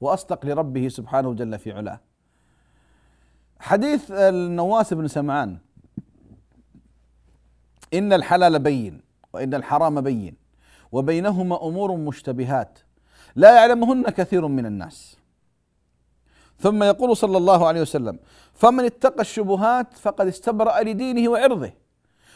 وأصدق 0.00 0.46
لربه 0.46 0.88
سبحانه 0.88 1.32
جل 1.34 1.58
في 1.58 1.72
علاه. 1.72 2.00
حديث 3.58 4.10
النواس 4.10 4.94
بن 4.94 5.08
سمعان 5.08 5.58
إن 7.94 8.12
الحلال 8.12 8.58
بين 8.58 9.00
وإن 9.32 9.54
الحرام 9.54 10.00
بين 10.00 10.36
وبينهما 10.92 11.66
أمور 11.68 11.96
مشتبهات. 11.96 12.78
لا 13.36 13.54
يعلمهن 13.54 14.02
كثير 14.02 14.46
من 14.46 14.66
الناس. 14.66 15.16
ثم 16.60 16.82
يقول 16.82 17.16
صلى 17.16 17.36
الله 17.36 17.68
عليه 17.68 17.80
وسلم 17.80 18.18
فمن 18.54 18.84
اتقى 18.84 19.20
الشبهات 19.20 19.94
فقد 19.94 20.26
استبرأ 20.26 20.82
لدينه 20.82 21.30
وعرضه 21.30 21.72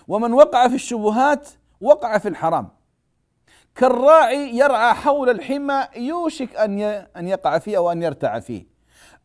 ومن 0.09 0.33
وقع 0.33 0.69
في 0.69 0.75
الشبهات 0.75 1.49
وقع 1.81 2.19
في 2.19 2.29
الحرام. 2.29 2.69
كالراعي 3.75 4.57
يرعى 4.57 4.95
حول 4.95 5.31
الحمى 5.31 5.87
يوشك 5.97 6.57
أن 6.57 6.81
أن 7.17 7.29
يقع 7.29 7.59
فيه 7.59 7.77
أو 7.77 7.93
أن 7.93 8.03
يرتع 8.03 8.41
فيه. 8.41 8.67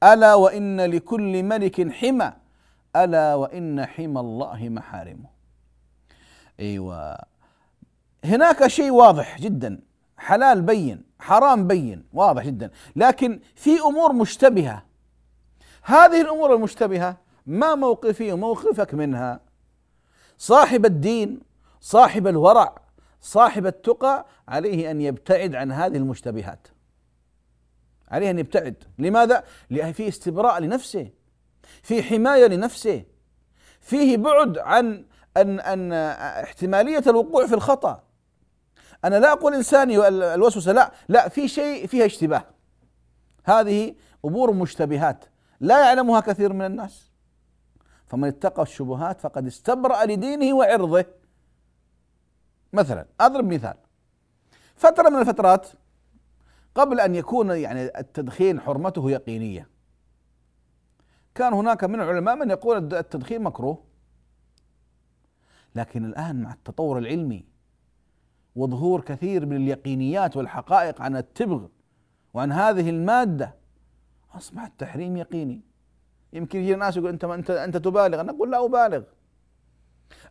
ألا 0.03 0.36
وإن 0.36 0.82
لكل 0.82 1.43
ملك 1.43 1.91
حمى 1.91 2.34
ألا 2.95 3.36
وإن 3.36 3.86
حمى 3.86 4.19
الله 4.19 4.69
محارمه. 4.69 5.30
أيوه. 6.60 7.17
هناك 8.23 8.67
شيء 8.67 8.91
واضح 8.91 9.39
جدا. 9.39 9.80
حلال 10.17 10.62
بين 10.62 11.03
حرام 11.19 11.67
بين 11.67 12.03
واضح 12.13 12.45
جدا. 12.45 12.71
لكن 12.95 13.39
في 13.56 13.80
أمور 13.80 14.13
مشتبهة. 14.13 14.86
هذه 15.84 16.21
الأمور 16.21 16.56
المشتبهة 16.56 17.17
ما 17.45 17.75
موقفي 17.75 18.32
وموقفك 18.32 18.93
منها؟ 18.93 19.39
صاحب 20.38 20.86
الدين 20.86 21.39
صاحب 21.82 22.27
الورع 22.27 22.75
صاحب 23.21 23.65
التقى 23.65 24.25
عليه 24.47 24.91
أن 24.91 25.01
يبتعد 25.01 25.56
عن 25.56 25.71
هذه 25.71 25.97
المشتبهات. 25.97 26.67
عليه 28.12 28.30
أن 28.30 28.39
يبتعد. 28.39 28.84
لماذا؟ 28.99 29.43
لأن 29.69 29.91
في 29.91 30.08
استبراء 30.08 30.60
لنفسه. 30.60 31.10
في 31.84 32.03
حماية 32.03 32.47
لنفسه. 32.47 33.03
فيه 33.80 34.17
بعد 34.17 34.58
عن 34.58 35.06
أن 35.38 35.60
أن 35.60 35.91
احتمالية 36.43 37.03
الوقوع 37.08 37.47
في 37.47 37.56
الخطأ. 37.56 38.03
أنا 39.05 39.19
لا 39.19 39.31
أقول 39.31 39.53
إنساني 39.53 40.07
الوسوسة 40.07 40.71
لا 40.71 40.91
لا 41.10 41.29
في 41.29 41.47
شيء 41.47 41.88
فيها 41.88 42.05
اشتباه. 42.05 42.45
هذه 43.43 43.95
أمور 44.25 44.53
مشتبهات 44.53 45.25
لا 45.60 45.86
يعلمها 45.86 46.19
كثير 46.19 46.53
من 46.53 46.65
الناس. 46.65 47.12
فمن 48.05 48.27
اتقى 48.27 48.62
الشبهات 48.62 49.21
فقد 49.21 49.47
استبرأ 49.47 50.05
لدينه 50.05 50.55
وعرضه. 50.55 51.05
مثلا 52.73 53.05
أضرب 53.21 53.53
مثال. 53.53 53.77
فترة 54.75 55.10
من 55.10 55.19
الفترات 55.19 55.67
قبل 56.75 56.99
أن 56.99 57.15
يكون 57.15 57.49
يعني 57.49 57.99
التدخين 57.99 58.60
حرمته 58.60 59.12
يقينية. 59.12 59.69
كان 61.36 61.53
هناك 61.53 61.83
من 61.83 62.01
العلماء 62.01 62.36
من 62.36 62.49
يقول 62.49 62.93
التدخين 62.93 63.41
مكروه. 63.41 63.83
لكن 65.75 66.05
الآن 66.05 66.41
مع 66.41 66.53
التطور 66.53 66.97
العلمي 66.97 67.45
وظهور 68.57 69.01
كثير 69.01 69.45
من 69.45 69.55
اليقينيات 69.55 70.37
والحقائق 70.37 71.01
عن 71.01 71.17
التبغ 71.17 71.67
وعن 72.33 72.51
هذه 72.51 72.89
المادة. 72.89 73.55
أصبح 74.33 74.63
التحريم 74.63 75.17
يقيني. 75.17 75.61
يمكن 76.33 76.59
يجي 76.59 76.73
الناس 76.73 76.97
يقول 76.97 77.09
أنت 77.09 77.23
انت 77.23 77.49
أنت 77.51 77.77
تبالغ. 77.77 78.21
أنا 78.21 78.31
أقول 78.31 78.51
لا 78.51 78.65
أبالغ. 78.65 79.03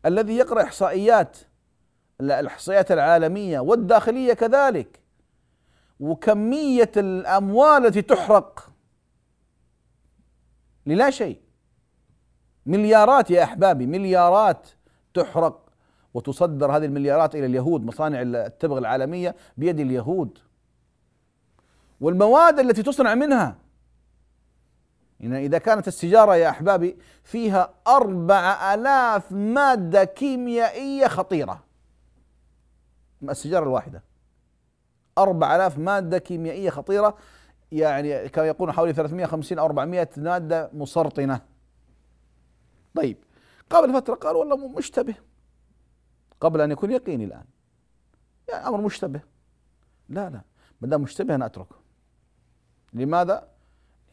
الذي 0.06 0.36
يقرأ 0.36 0.62
إحصائيات 0.62 1.38
الإحصائيات 2.20 2.92
العالمية 2.92 3.60
والداخلية 3.60 4.32
كذلك 4.32 5.00
وكمية 6.00 6.92
الأموال 6.96 7.86
التي 7.86 8.02
تحرق 8.02 8.70
للا 10.86 11.10
شيء. 11.10 11.40
مليارات 12.66 13.30
يا 13.30 13.44
أحبابي 13.44 13.86
مليارات 13.86 14.68
تحرق. 15.14 15.65
وتصدر 16.16 16.76
هذه 16.76 16.84
المليارات 16.84 17.34
إلى 17.34 17.46
اليهود 17.46 17.84
مصانع 17.84 18.22
التبغ 18.22 18.78
العالمية 18.78 19.36
بيد 19.56 19.80
اليهود. 19.80 20.38
والمواد 22.00 22.58
التي 22.58 22.82
تصنع 22.82 23.14
منها 23.14 23.56
يعني 25.20 25.46
إذا 25.46 25.58
كانت 25.58 25.88
السيجارة 25.88 26.36
يا 26.36 26.48
أحبابي 26.50 26.96
فيها 27.24 27.74
أربع 27.86 28.74
ألاف 28.74 29.32
مادة 29.32 30.04
كيميائية 30.04 31.06
خطيرة. 31.06 31.64
السيجارة 33.22 33.64
الواحدة. 33.64 34.02
أربع 35.18 35.56
ألاف 35.56 35.78
مادة 35.78 36.18
كيميائية 36.18 36.70
خطيرة 36.70 37.16
يعني 37.72 38.28
كانوا 38.28 38.48
يقولون 38.48 38.74
حوالي 38.74 38.92
350 38.92 39.58
أو 39.58 39.66
400 39.66 40.08
مادة 40.16 40.70
مسرطنة. 40.72 41.40
طيب 42.94 43.16
قبل 43.70 43.92
فترة 43.92 44.14
قالوا 44.14 44.40
والله 44.40 44.68
مشتبه. 44.68 45.14
قبل 46.40 46.60
أن 46.60 46.70
يكون 46.70 46.90
يقيني 46.90 47.24
الآن. 47.24 47.44
يعني 48.48 48.68
أمر 48.68 48.80
مشتبه. 48.80 49.20
لا 50.08 50.30
لا. 50.30 50.40
ما 50.80 50.88
دام 50.88 51.02
مشتبه 51.02 51.34
أنا 51.34 51.46
أتركه. 51.46 51.76
لماذا؟ 52.92 53.48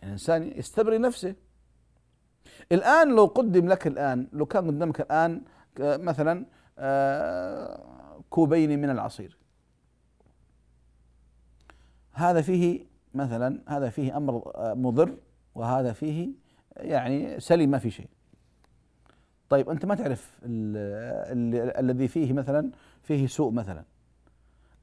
الإنسان 0.04 0.44
يستبري 0.44 0.98
نفسه. 0.98 1.36
الآن 2.72 3.16
لو 3.16 3.26
قدم 3.26 3.68
لك 3.68 3.88
الآن 3.88 4.28
لو 4.34 4.46
كان 4.46 4.68
قدامك 4.68 5.02
الآن 5.02 5.42
مثلا 5.80 6.46
آه، 6.78 8.24
كوبين 8.30 8.82
من 8.82 8.90
العصير. 8.90 9.38
هذا 12.12 12.42
فيه 12.42 12.86
مثلا 13.14 13.62
هذا 13.68 13.90
فيه 13.90 14.18
أمر 14.18 14.52
آه، 14.56 14.74
مضر 14.74 15.18
وهذا 15.56 15.94
فيه 15.94 16.30
يعني 16.76 17.40
سليم 17.40 17.72
ما 17.72 17.78
في 17.78 17.92
شيء. 17.92 18.10
طيب 19.54 19.70
أنت 19.70 19.86
ما 19.86 19.96
تعرف 19.96 20.39
الذي 21.80 22.08
فيه 22.08 22.34
مثلا 22.34 22.72
فيه 23.04 23.28
سوء 23.28 23.52
مثلا. 23.52 23.84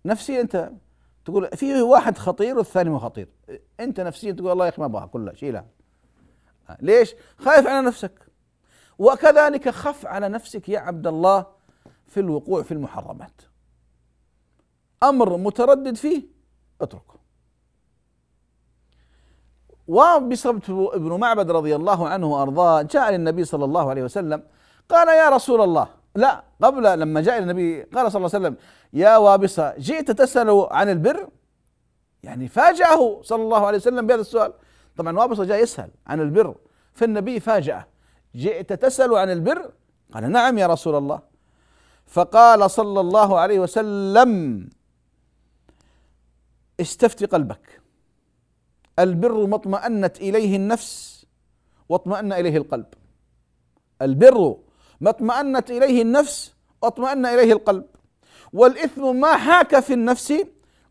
نفسيا 0.04 0.40
أنت 0.40 0.70
تقول 1.24 1.48
في 1.48 1.82
واحد 1.82 2.18
خطير 2.18 2.58
والثاني 2.58 2.90
مو 2.90 2.98
خطير. 2.98 3.28
أنت 3.80 4.00
نفسيا 4.00 4.32
تقول 4.32 4.52
الله 4.52 4.64
يا 4.64 4.70
أخي 4.70 4.80
ما 4.80 4.86
ابغاها 4.86 5.06
كلها 5.06 5.34
شيلها 5.34 5.66
ليش؟ 6.80 7.14
خايف 7.38 7.66
على 7.66 7.86
نفسك. 7.86 8.26
وكذلك 8.98 9.68
خف 9.68 10.06
على 10.06 10.28
نفسك 10.28 10.68
يا 10.68 10.78
عبد 10.78 11.06
الله 11.06 11.46
في 12.06 12.20
الوقوع 12.20 12.62
في 12.62 12.72
المحرمات. 12.72 13.42
أمر 15.02 15.36
متردد 15.36 15.96
فيه 15.96 16.22
اتركه. 16.80 17.20
وبصبت 19.88 20.70
ابن 20.70 21.20
معبد 21.20 21.50
رضي 21.50 21.76
الله 21.76 22.08
عنه 22.08 22.26
وأرضاه 22.26 22.82
جاء 22.82 23.12
للنبي 23.12 23.44
صلى 23.44 23.64
الله 23.64 23.90
عليه 23.90 24.02
وسلم 24.02 24.42
قال 24.90 25.08
يا 25.08 25.28
رسول 25.28 25.60
الله. 25.60 25.88
لا 26.14 26.44
قبل 26.62 27.00
لما 27.00 27.20
جاء 27.20 27.38
النبي 27.38 27.82
قال 27.82 28.12
صلى 28.12 28.20
الله 28.20 28.30
عليه 28.34 28.46
وسلم 28.46 28.56
يا 28.92 29.16
وابصة 29.16 29.74
جئت 29.78 30.10
تسأل 30.10 30.66
عن 30.70 30.88
البر؟ 30.88 31.28
يعني 32.22 32.48
فاجأه 32.48 33.22
صلى 33.22 33.42
الله 33.42 33.66
عليه 33.66 33.78
وسلم 33.78 34.06
بهذا 34.06 34.20
السؤال. 34.20 34.52
طبعا 34.96 35.18
وابصة 35.18 35.44
جاء 35.44 35.62
يسأل 35.62 35.90
عن 36.06 36.20
البر 36.20 36.54
فالنبي 36.92 37.40
فاجأه. 37.40 37.86
جئت 38.34 38.72
تسأل 38.72 39.14
عن 39.14 39.30
البر؟ 39.30 39.72
قال 40.12 40.32
نعم 40.32 40.58
يا 40.58 40.66
رسول 40.66 40.94
الله. 40.94 41.20
فقال 42.06 42.70
صلى 42.70 43.00
الله 43.00 43.38
عليه 43.38 43.58
وسلم 43.58 44.68
استفت 46.80 47.24
قلبك. 47.24 47.80
البر 48.98 49.46
ما 49.46 49.56
اطمأنت 49.56 50.20
إليه 50.20 50.56
النفس 50.56 51.26
واطمأن 51.88 52.32
إليه 52.32 52.56
القلب. 52.56 52.86
البر 54.02 54.56
ما 55.00 55.10
اطمأنت 55.10 55.70
إليه 55.70 56.02
النفس 56.02 56.54
واطمأن 56.82 57.26
إليه 57.26 57.52
القلب. 57.52 57.84
والإثم 58.52 59.16
ما 59.16 59.36
حاك 59.36 59.80
في 59.80 59.92
النفس 59.92 60.34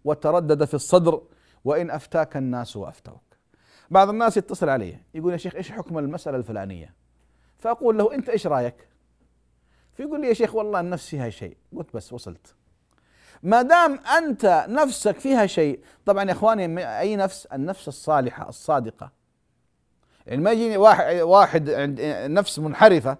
وتردد 0.05 0.65
في 0.65 0.73
الصدر 0.73 1.21
وإن 1.65 1.91
أفتاك 1.91 2.37
الناس 2.37 2.77
وأفتوك. 2.77 3.21
بعض 3.89 4.09
الناس 4.09 4.37
يتصل 4.37 4.69
علي 4.69 4.97
يقول 5.13 5.31
يا 5.31 5.37
شيخ 5.37 5.55
إيش 5.55 5.71
حكم 5.71 5.97
المسألة 5.97 6.37
الفلانية؟ 6.37 6.93
فأقول 7.57 7.97
له 7.97 8.15
أنت 8.15 8.29
إيش 8.29 8.47
رأيك؟ 8.47 8.89
فيقول 9.93 10.21
لي 10.21 10.27
يا 10.27 10.33
شيخ 10.33 10.55
والله 10.55 10.79
النفس 10.79 11.09
فيها 11.09 11.29
شيء. 11.29 11.57
قلت 11.77 11.95
بس 11.95 12.13
وصلت. 12.13 12.55
ما 13.43 13.61
دام 13.61 13.99
أنت 14.17 14.65
نفسك 14.69 15.19
فيها 15.19 15.45
شيء 15.45 15.79
طبعا 16.05 16.23
يا 16.23 16.31
إخواني 16.31 16.99
أي 16.99 17.15
نفس؟ 17.15 17.45
النفس 17.45 17.87
الصالحة 17.87 18.49
الصادقة. 18.49 19.11
يعني 20.27 20.41
ما 20.41 20.51
يجيني 20.51 20.77
واحد 20.77 21.15
واحد 21.15 21.69
نفس 22.29 22.59
منحرفة 22.59 23.17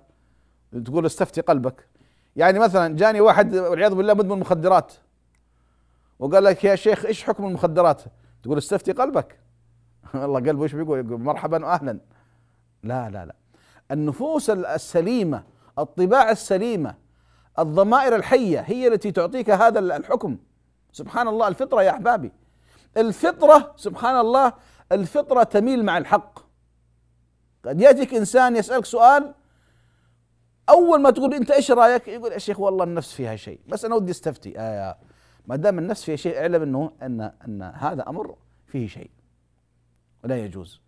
تقول 0.86 1.06
استفتي 1.06 1.42
قلبك. 1.42 1.88
يعني 2.36 2.60
مثلا 2.60 2.96
جاني 2.96 3.22
واحد 3.22 3.56
والعياذ 3.56 3.96
بالله 3.96 4.14
مدمن 4.14 4.40
مخدرات 4.40 4.94
وقال 6.20 6.44
لك 6.44 6.64
يا 6.64 6.76
شيخ 6.76 7.06
إيش 7.06 7.24
حكم 7.24 7.46
المخدرات؟ 7.46 8.02
تقول 8.44 8.58
استفتي 8.58 8.92
قلبك. 8.92 9.40
والله 10.14 10.40
قلبه 10.40 10.64
إيش 10.64 10.76
بيقول؟ 10.76 11.06
يقول 11.06 11.22
مرحبا 11.22 11.66
واهلا. 11.66 12.00
لا 12.84 13.10
لا 13.10 13.26
لا. 13.26 13.36
النفوس 13.92 14.50
السليمة 14.50 15.44
الطباع 15.80 16.32
السليمة 16.32 16.96
الضمائر 17.60 18.16
الحية 18.16 18.60
هي 18.60 18.88
التي 18.88 19.12
تعطيك 19.12 19.50
هذا 19.50 19.80
الحكم. 19.80 20.38
سبحان 20.92 21.28
الله 21.28 21.48
الفطرة 21.48 21.84
يا 21.84 21.92
أحبابي. 21.92 22.32
الفطرة 22.98 23.74
سبحان 23.76 24.20
الله 24.20 24.54
الفطرة 24.92 25.44
تميل 25.44 25.86
مع 25.86 25.98
الحق. 25.98 26.40
قد 27.66 27.82
يأتيك 27.82 28.14
إنسان 28.14 28.56
يسألك 28.56 28.86
سؤال 28.86 29.34
أول 30.70 31.02
ما 31.02 31.10
تقول 31.10 31.34
أنت 31.34 31.52
إيش 31.52 31.72
رأيك؟ 31.72 32.08
يقول 32.08 32.32
يا 32.32 32.38
شيخ 32.38 32.60
والله 32.60 32.84
النفس 32.84 33.14
فيها 33.14 33.36
شيء. 33.36 33.60
بس 33.68 33.86
أنا 33.86 33.96
ودي 33.96 34.12
استفتي. 34.12 34.60
آه 34.60 34.98
ما 35.48 35.56
دام 35.56 35.80
النفس 35.80 36.04
فيها 36.04 36.16
شيء 36.16 36.38
اعلم 36.38 36.62
إنه 36.62 36.92
أن 37.02 37.22
أن 37.22 37.62
هذا 37.62 38.10
أمر 38.10 38.36
فيه 38.68 38.88
شيء. 38.88 39.10
ولا 40.24 40.38
يجوز. 40.38 40.82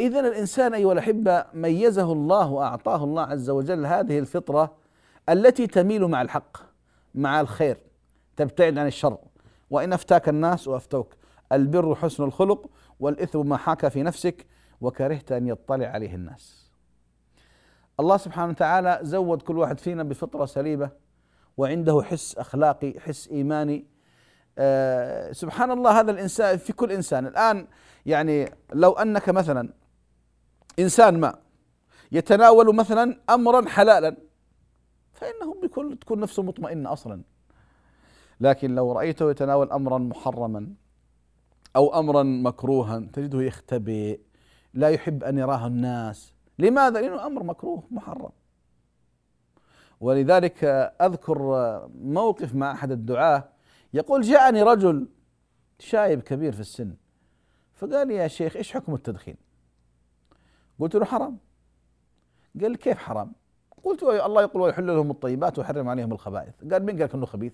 اذا 0.00 0.20
الإنسان 0.20 0.74
أيها 0.74 0.92
الأحبة 0.92 1.44
ميزه 1.54 2.12
الله 2.12 2.50
وأعطاه 2.50 3.04
الله 3.04 3.22
عز 3.22 3.50
وجل 3.50 3.86
هذه 3.86 4.18
الفطرة 4.18 4.76
التي 5.28 5.66
تميل 5.66 6.06
مع 6.06 6.22
الحق 6.22 6.56
مع 7.14 7.40
الخير 7.40 7.78
تبتعد 8.36 8.78
عن 8.78 8.86
الشر. 8.86 9.18
وإن 9.70 9.92
أفتاك 9.92 10.28
الناس 10.28 10.68
وأفتوك. 10.68 11.14
البر 11.52 11.94
حسن 11.94 12.24
الخلق 12.24 12.70
والإثم 13.00 13.48
ما 13.48 13.56
حاك 13.56 13.88
في 13.88 14.02
نفسك 14.02 14.46
وكرهت 14.80 15.32
أن 15.32 15.46
يطلع 15.46 15.86
عليه 15.86 16.14
الناس. 16.14 16.67
الله 18.00 18.16
سبحانه 18.16 18.50
وتعالى 18.50 18.98
زود 19.02 19.42
كل 19.42 19.58
واحد 19.58 19.80
فينا 19.80 20.02
بفطرة 20.02 20.44
سليمة 20.46 20.90
وعنده 21.56 22.02
حس 22.02 22.38
أخلاقي 22.38 23.00
حس 23.00 23.28
إيماني. 23.28 23.86
آه 24.58 25.32
سبحان 25.32 25.70
الله 25.70 26.00
هذا 26.00 26.10
الإنسان 26.10 26.58
في 26.58 26.72
كل 26.72 26.92
إنسان. 26.92 27.26
الآن 27.26 27.66
يعني 28.06 28.52
لو 28.72 28.92
أنك 28.92 29.28
مثلا 29.28 29.72
إنسان 30.78 31.20
ما 31.20 31.38
يتناول 32.12 32.74
مثلا 32.74 33.20
امرا 33.30 33.68
حلالا 33.68 34.16
فإنه 35.12 35.54
بكل 35.62 35.96
تكون 36.00 36.20
نفسه 36.20 36.42
مطمئنة 36.42 36.92
أصلا. 36.92 37.22
لكن 38.40 38.74
لو 38.74 38.92
رأيته 38.92 39.30
يتناول 39.30 39.72
امرا 39.72 39.98
محرما 39.98 40.74
أو 41.76 41.98
امرا 42.00 42.22
مكروها 42.22 42.98
تجده 43.12 43.42
يختبئ 43.42 44.20
لا 44.74 44.88
يحب 44.88 45.24
أن 45.24 45.38
يراه 45.38 45.66
الناس. 45.66 46.34
لماذا؟ 46.58 47.00
لأنه 47.00 47.26
أمر 47.26 47.42
مكروه 47.42 47.82
محرم 47.90 48.30
ولذلك 50.00 50.64
أذكر 51.00 51.38
موقف 51.94 52.54
مع 52.54 52.72
أحد 52.72 52.90
الدعاة 52.90 53.48
يقول 53.94 54.22
جاءني 54.22 54.62
رجل 54.62 55.08
شايب 55.78 56.20
كبير 56.20 56.52
في 56.52 56.60
السن 56.60 56.94
فقال 57.74 58.08
لي 58.08 58.14
يا 58.14 58.28
شيخ 58.28 58.56
إيش 58.56 58.72
حكم 58.72 58.94
التدخين؟ 58.94 59.36
قلت 60.78 60.94
له 60.94 61.04
حرام 61.04 61.38
قال 62.60 62.70
لي 62.70 62.76
كيف 62.76 62.98
حرام؟ 62.98 63.32
قلت 63.84 64.02
الله 64.02 64.42
يقول 64.42 64.62
ويحل 64.62 64.86
لهم 64.86 65.10
الطيبات 65.10 65.58
ويحرم 65.58 65.88
عليهم 65.88 66.12
الخبائث 66.12 66.54
قال 66.72 66.84
مين 66.84 67.02
قال 67.02 67.12
إنه 67.12 67.26
خبيث؟ 67.26 67.52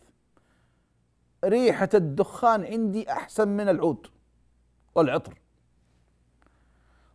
ريحة 1.45 1.89
الدخان 1.95 2.65
عندي 2.65 3.11
أحسن 3.13 3.49
من 3.49 3.69
العود 3.69 4.07
والعطر 4.95 5.39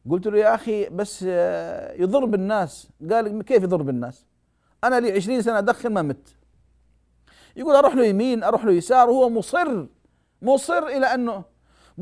قلت 0.09 0.27
له 0.27 0.37
يا 0.37 0.55
أخي 0.55 0.89
بس 0.89 1.25
آه، 1.27 1.93
يضر 1.93 2.25
بالناس 2.25 2.89
قال 3.11 3.41
كيف 3.43 3.63
يضر 3.63 3.81
بالناس 3.81 4.25
أنا 4.83 4.99
لي 4.99 5.11
20 5.11 5.41
سنة 5.41 5.57
أدخن 5.57 5.93
ما 5.93 6.01
مت. 6.01 6.35
يقول 7.55 7.75
أروح 7.75 7.95
له 7.95 8.05
يمين 8.05 8.43
أروح 8.43 8.65
له 8.65 8.71
يسار. 8.71 9.09
وهو 9.09 9.29
مصر 9.29 9.85
مصر 10.41 10.87
إلى 10.87 11.05
أنه 11.05 11.43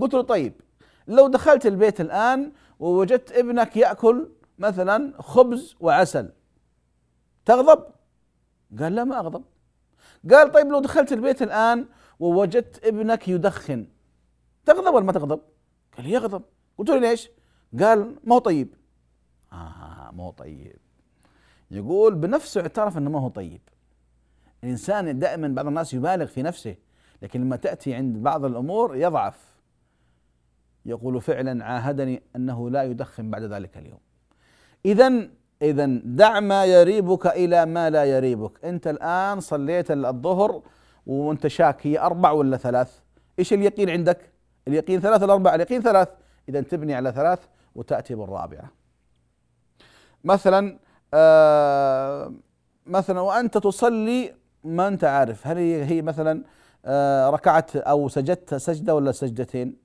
قلت 0.02 0.14
له 0.14 0.22
طيب 0.22 0.62
لو 1.08 1.28
دخلت 1.28 1.66
البيت 1.66 2.02
الآن 2.02 2.52
ووجدت 2.80 3.32
ابنك 3.32 3.78
يأكل 3.78 4.30
مثلا 4.60 5.22
خبز 5.22 5.76
وعسل 5.80 6.30
تغضب؟ 7.46 7.84
قال 8.80 8.96
لا 8.96 9.04
ما 9.04 9.20
أغضب. 9.20 9.44
قال 10.32 10.52
طيب 10.52 10.68
لو 10.68 10.80
دخلت 10.80 11.12
البيت 11.14 11.42
الآن 11.42 11.86
ووجدت 12.20 12.86
ابنك 12.86 13.28
يدخن 13.28 13.88
تغضب 14.66 14.94
ولا 14.94 15.06
ما 15.06 15.12
تغضب؟ 15.12 15.42
قال 15.98 16.06
يغضب. 16.06 16.42
قلت 16.78 16.90
له 16.90 16.98
ليش؟ 16.98 17.30
قال 17.80 18.16
ما 18.24 18.36
هو 18.36 18.40
طيب. 18.40 18.68
آه 19.54 20.12
ما 20.14 20.24
هو 20.24 20.32
طيب. 20.32 20.76
يقول 21.72 22.16
بنفسه 22.16 22.62
اعترف 22.62 22.98
إنه 22.98 23.10
ما 23.10 23.20
هو 23.20 23.30
طيب. 23.30 23.62
الإنسان 24.64 25.20
دائما 25.20 25.48
بعض 25.48 25.68
الناس 25.68 25.94
يبالغ 25.94 26.26
في 26.26 26.42
نفسه 26.42 26.76
لكن 27.22 27.42
لما 27.42 27.56
تأتي 27.56 27.94
عند 27.94 28.18
بعض 28.18 28.46
الأمور 28.46 28.96
يضعف. 28.96 29.58
يقول 30.86 31.22
فعلا 31.22 31.66
عاهدني 31.66 32.22
أنه 32.36 32.70
لا 32.70 32.84
يدخن 32.84 33.32
بعد 33.32 33.44
ذلك 33.44 33.78
اليوم. 33.78 34.00
إذا 34.86 35.30
إذا 35.62 35.86
دع 36.04 36.40
ما 36.40 36.66
يريبك 36.66 37.28
إلى 37.28 37.66
ما 37.66 37.90
لا 37.90 38.04
يريبك. 38.04 38.66
أنت 38.66 38.88
الآن 38.88 39.40
صليت 39.40 39.92
الظهر 39.92 40.62
وأنت 41.06 41.48
شاك 41.48 41.88
هي 41.88 42.00
أربع 42.00 42.32
ولا 42.32 42.58
ثلاث؟ 42.58 43.00
إيش 43.40 43.54
اليقين 43.54 43.90
عندك؟ 43.90 44.32
اليقين 44.68 45.00
ثلاث 45.00 45.24
الأربع 45.24 45.56
اليقين 45.56 45.82
ثلاث. 45.82 46.10
إذا 46.50 46.62
تبني 46.62 46.94
على 46.94 47.12
ثلاث. 47.12 47.48
وتأتي 47.78 48.16
بالرابعة. 48.16 48.72
مثلا 50.24 50.80
آه 51.14 52.34
مثلا 52.86 53.20
وأنت 53.20 53.58
تصلي 53.58 54.34
ما 54.64 54.88
أنت 54.88 55.04
عارف 55.04 55.48
هل 55.48 55.58
هي, 55.58 56.02
مثلا 56.02 56.44
آه 56.86 57.30
ركعت 57.30 57.76
أو 57.76 58.08
سجدت 58.08 58.56
سجدة 58.56 58.96
ولا 58.96 59.12
سجدتين؟ 59.12 59.76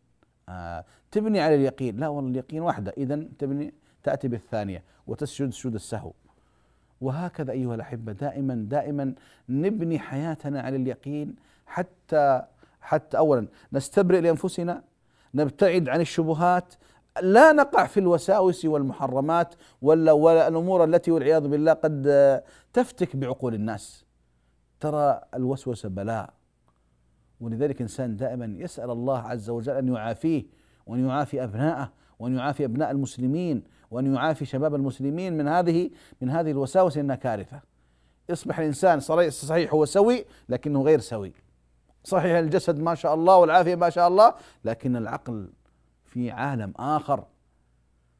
آه 0.49 0.85
تبني 1.11 1.41
على 1.41 1.55
اليقين. 1.55 1.97
لا 1.97 2.09
والله 2.09 2.31
اليقين 2.31 2.63
واحدة. 2.63 2.93
إذا 2.97 3.25
تبني 3.39 3.75
تأتي 4.03 4.29
بالثانية 4.29 4.83
وتسجد 5.07 5.51
سجود 5.51 5.75
السهو. 5.75 6.13
وهكذا 7.01 7.53
أيها 7.53 7.75
الأحبة 7.75 8.13
دائما 8.13 8.55
دائما 8.55 9.15
نبني 9.49 9.99
حياتنا 9.99 10.61
على 10.61 10.77
اليقين 10.77 11.35
حتى 11.67 12.43
حتى 12.81 13.19
أولا 13.19 13.47
نستبرئ 13.73 14.21
لأنفسنا 14.21 14.83
نبتعد 15.35 15.89
عن 15.89 16.01
الشبهات 16.01 16.75
لا 17.21 17.53
نقع 17.53 17.87
في 17.87 18.01
الوساوس 18.01 18.65
والمحرمات 18.65 19.55
ولا, 19.83 20.49
الأمور 20.49 20.85
التي 20.85 21.11
والعياذ 21.11 21.49
بالله 21.49 21.73
قد 21.73 22.43
تفتك 22.73 23.17
بعقول 23.17 23.55
الناس. 23.55 24.05
ترى 24.81 25.21
الوسوسة 25.35 25.89
بلاء. 25.89 26.31
ولذلك 27.41 27.81
إنسان 27.81 28.17
دائما 28.17 28.55
يسأل 28.59 28.91
الله 28.91 29.19
عز 29.19 29.51
وجل 29.51 29.73
أن 29.73 29.89
يعافيه 29.89 30.47
وأن 30.87 31.07
يعافي 31.07 31.45
أبناءه 31.45 31.93
وأن 32.19 32.37
يعافي 32.37 32.65
أبناء 32.65 32.91
المسلمين 32.91 33.63
وأن 33.91 34.15
يعافي 34.15 34.45
شباب 34.45 34.75
المسلمين 34.75 35.37
من 35.37 35.49
هذه 35.49 35.91
من 36.21 36.31
هذه 36.31 36.51
الوساوس 36.51 36.99
إنها 36.99 37.17
كارثة. 37.17 37.61
يصبح 38.29 38.59
الإنسان 38.59 39.01
صحيح 39.31 39.75
هو 39.75 39.85
سوي 39.85 40.25
لكنه 40.49 40.83
غير 40.83 41.01
سوي. 41.01 41.33
صحيح 42.05 42.37
الجسد 42.37 42.79
ما 42.79 42.95
شاء 42.95 43.15
الله 43.15 43.37
والعافية 43.37 43.75
ما 43.75 43.91
شاء 43.91 44.09
الله 44.09 44.35
لكن 44.65 44.97
العقل 44.97 45.49
في 46.13 46.31
عالم 46.31 46.73
آخر. 46.77 47.25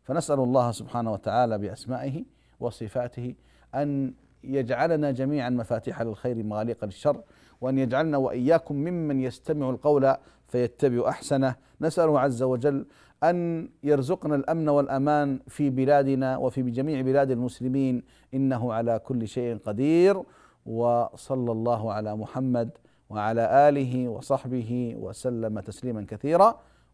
فنسأل 0.03 0.41
الله 0.41 0.71
سبحانه 0.71 1.13
وتعالى 1.13 1.59
بأسمائه 1.59 2.25
وصفاته 2.61 3.35
أن 3.75 4.15
يجعلنا 4.45 5.11
جميعا 5.11 5.51
مفاتيح 5.51 6.03
للخير 6.03 6.43
مغاليق 6.43 6.85
للشر 6.85 7.23
وأن 7.61 7.79
يجعلنا 7.79 8.17
وإياكم 8.17 8.75
ممن 8.75 9.21
يستمع 9.21 9.71
القول 9.71 10.15
فيتبع 10.49 11.09
أحسنه. 11.09 11.55
نسأله 11.81 12.21
عز 12.21 12.43
وجل 12.43 12.87
أن 13.25 13.69
يرزقنا 13.83 14.35
الأمن 14.35 14.69
والأمان 14.69 15.41
في 15.49 15.71
بلادنا 15.71 16.37
وفي 16.37 16.63
جميع 16.63 17.01
بلاد 17.01 17.31
المسلمين. 17.31 18.03
إنه 18.35 18.73
على 18.73 18.99
كل 18.99 19.29
شيء 19.29 19.59
قدير. 19.59 20.23
وصلى 20.67 21.53
الله 21.53 21.93
على 21.93 22.17
محمد 22.17 22.71
وعلى 23.11 23.69
آله 23.69 24.09
وصحبه 24.09 24.95
وسلم 24.99 25.61
تسليما 25.61 26.07
كثيرا. 26.09 26.61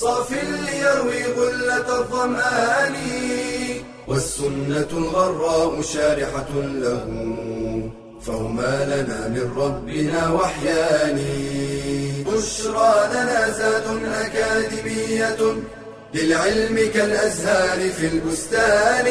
صاف 0.00 0.30
ليروي 0.32 1.24
غلة 1.24 1.98
الظمآن 2.00 2.94
والسنة 4.08 4.88
الغراء 4.92 5.82
شارحة 5.82 6.48
له 6.54 7.06
فهما 8.26 8.84
لنا 8.84 9.28
من 9.28 9.52
ربنا 9.56 10.30
وحيان. 10.30 11.18
بشرى 12.26 12.94
لنا 13.12 13.50
زاد 13.50 13.86
أكاديمية 14.24 15.56
للعلم 16.14 16.90
كالأزهار 16.94 17.90
في 17.90 18.06
البستان. 18.06 19.06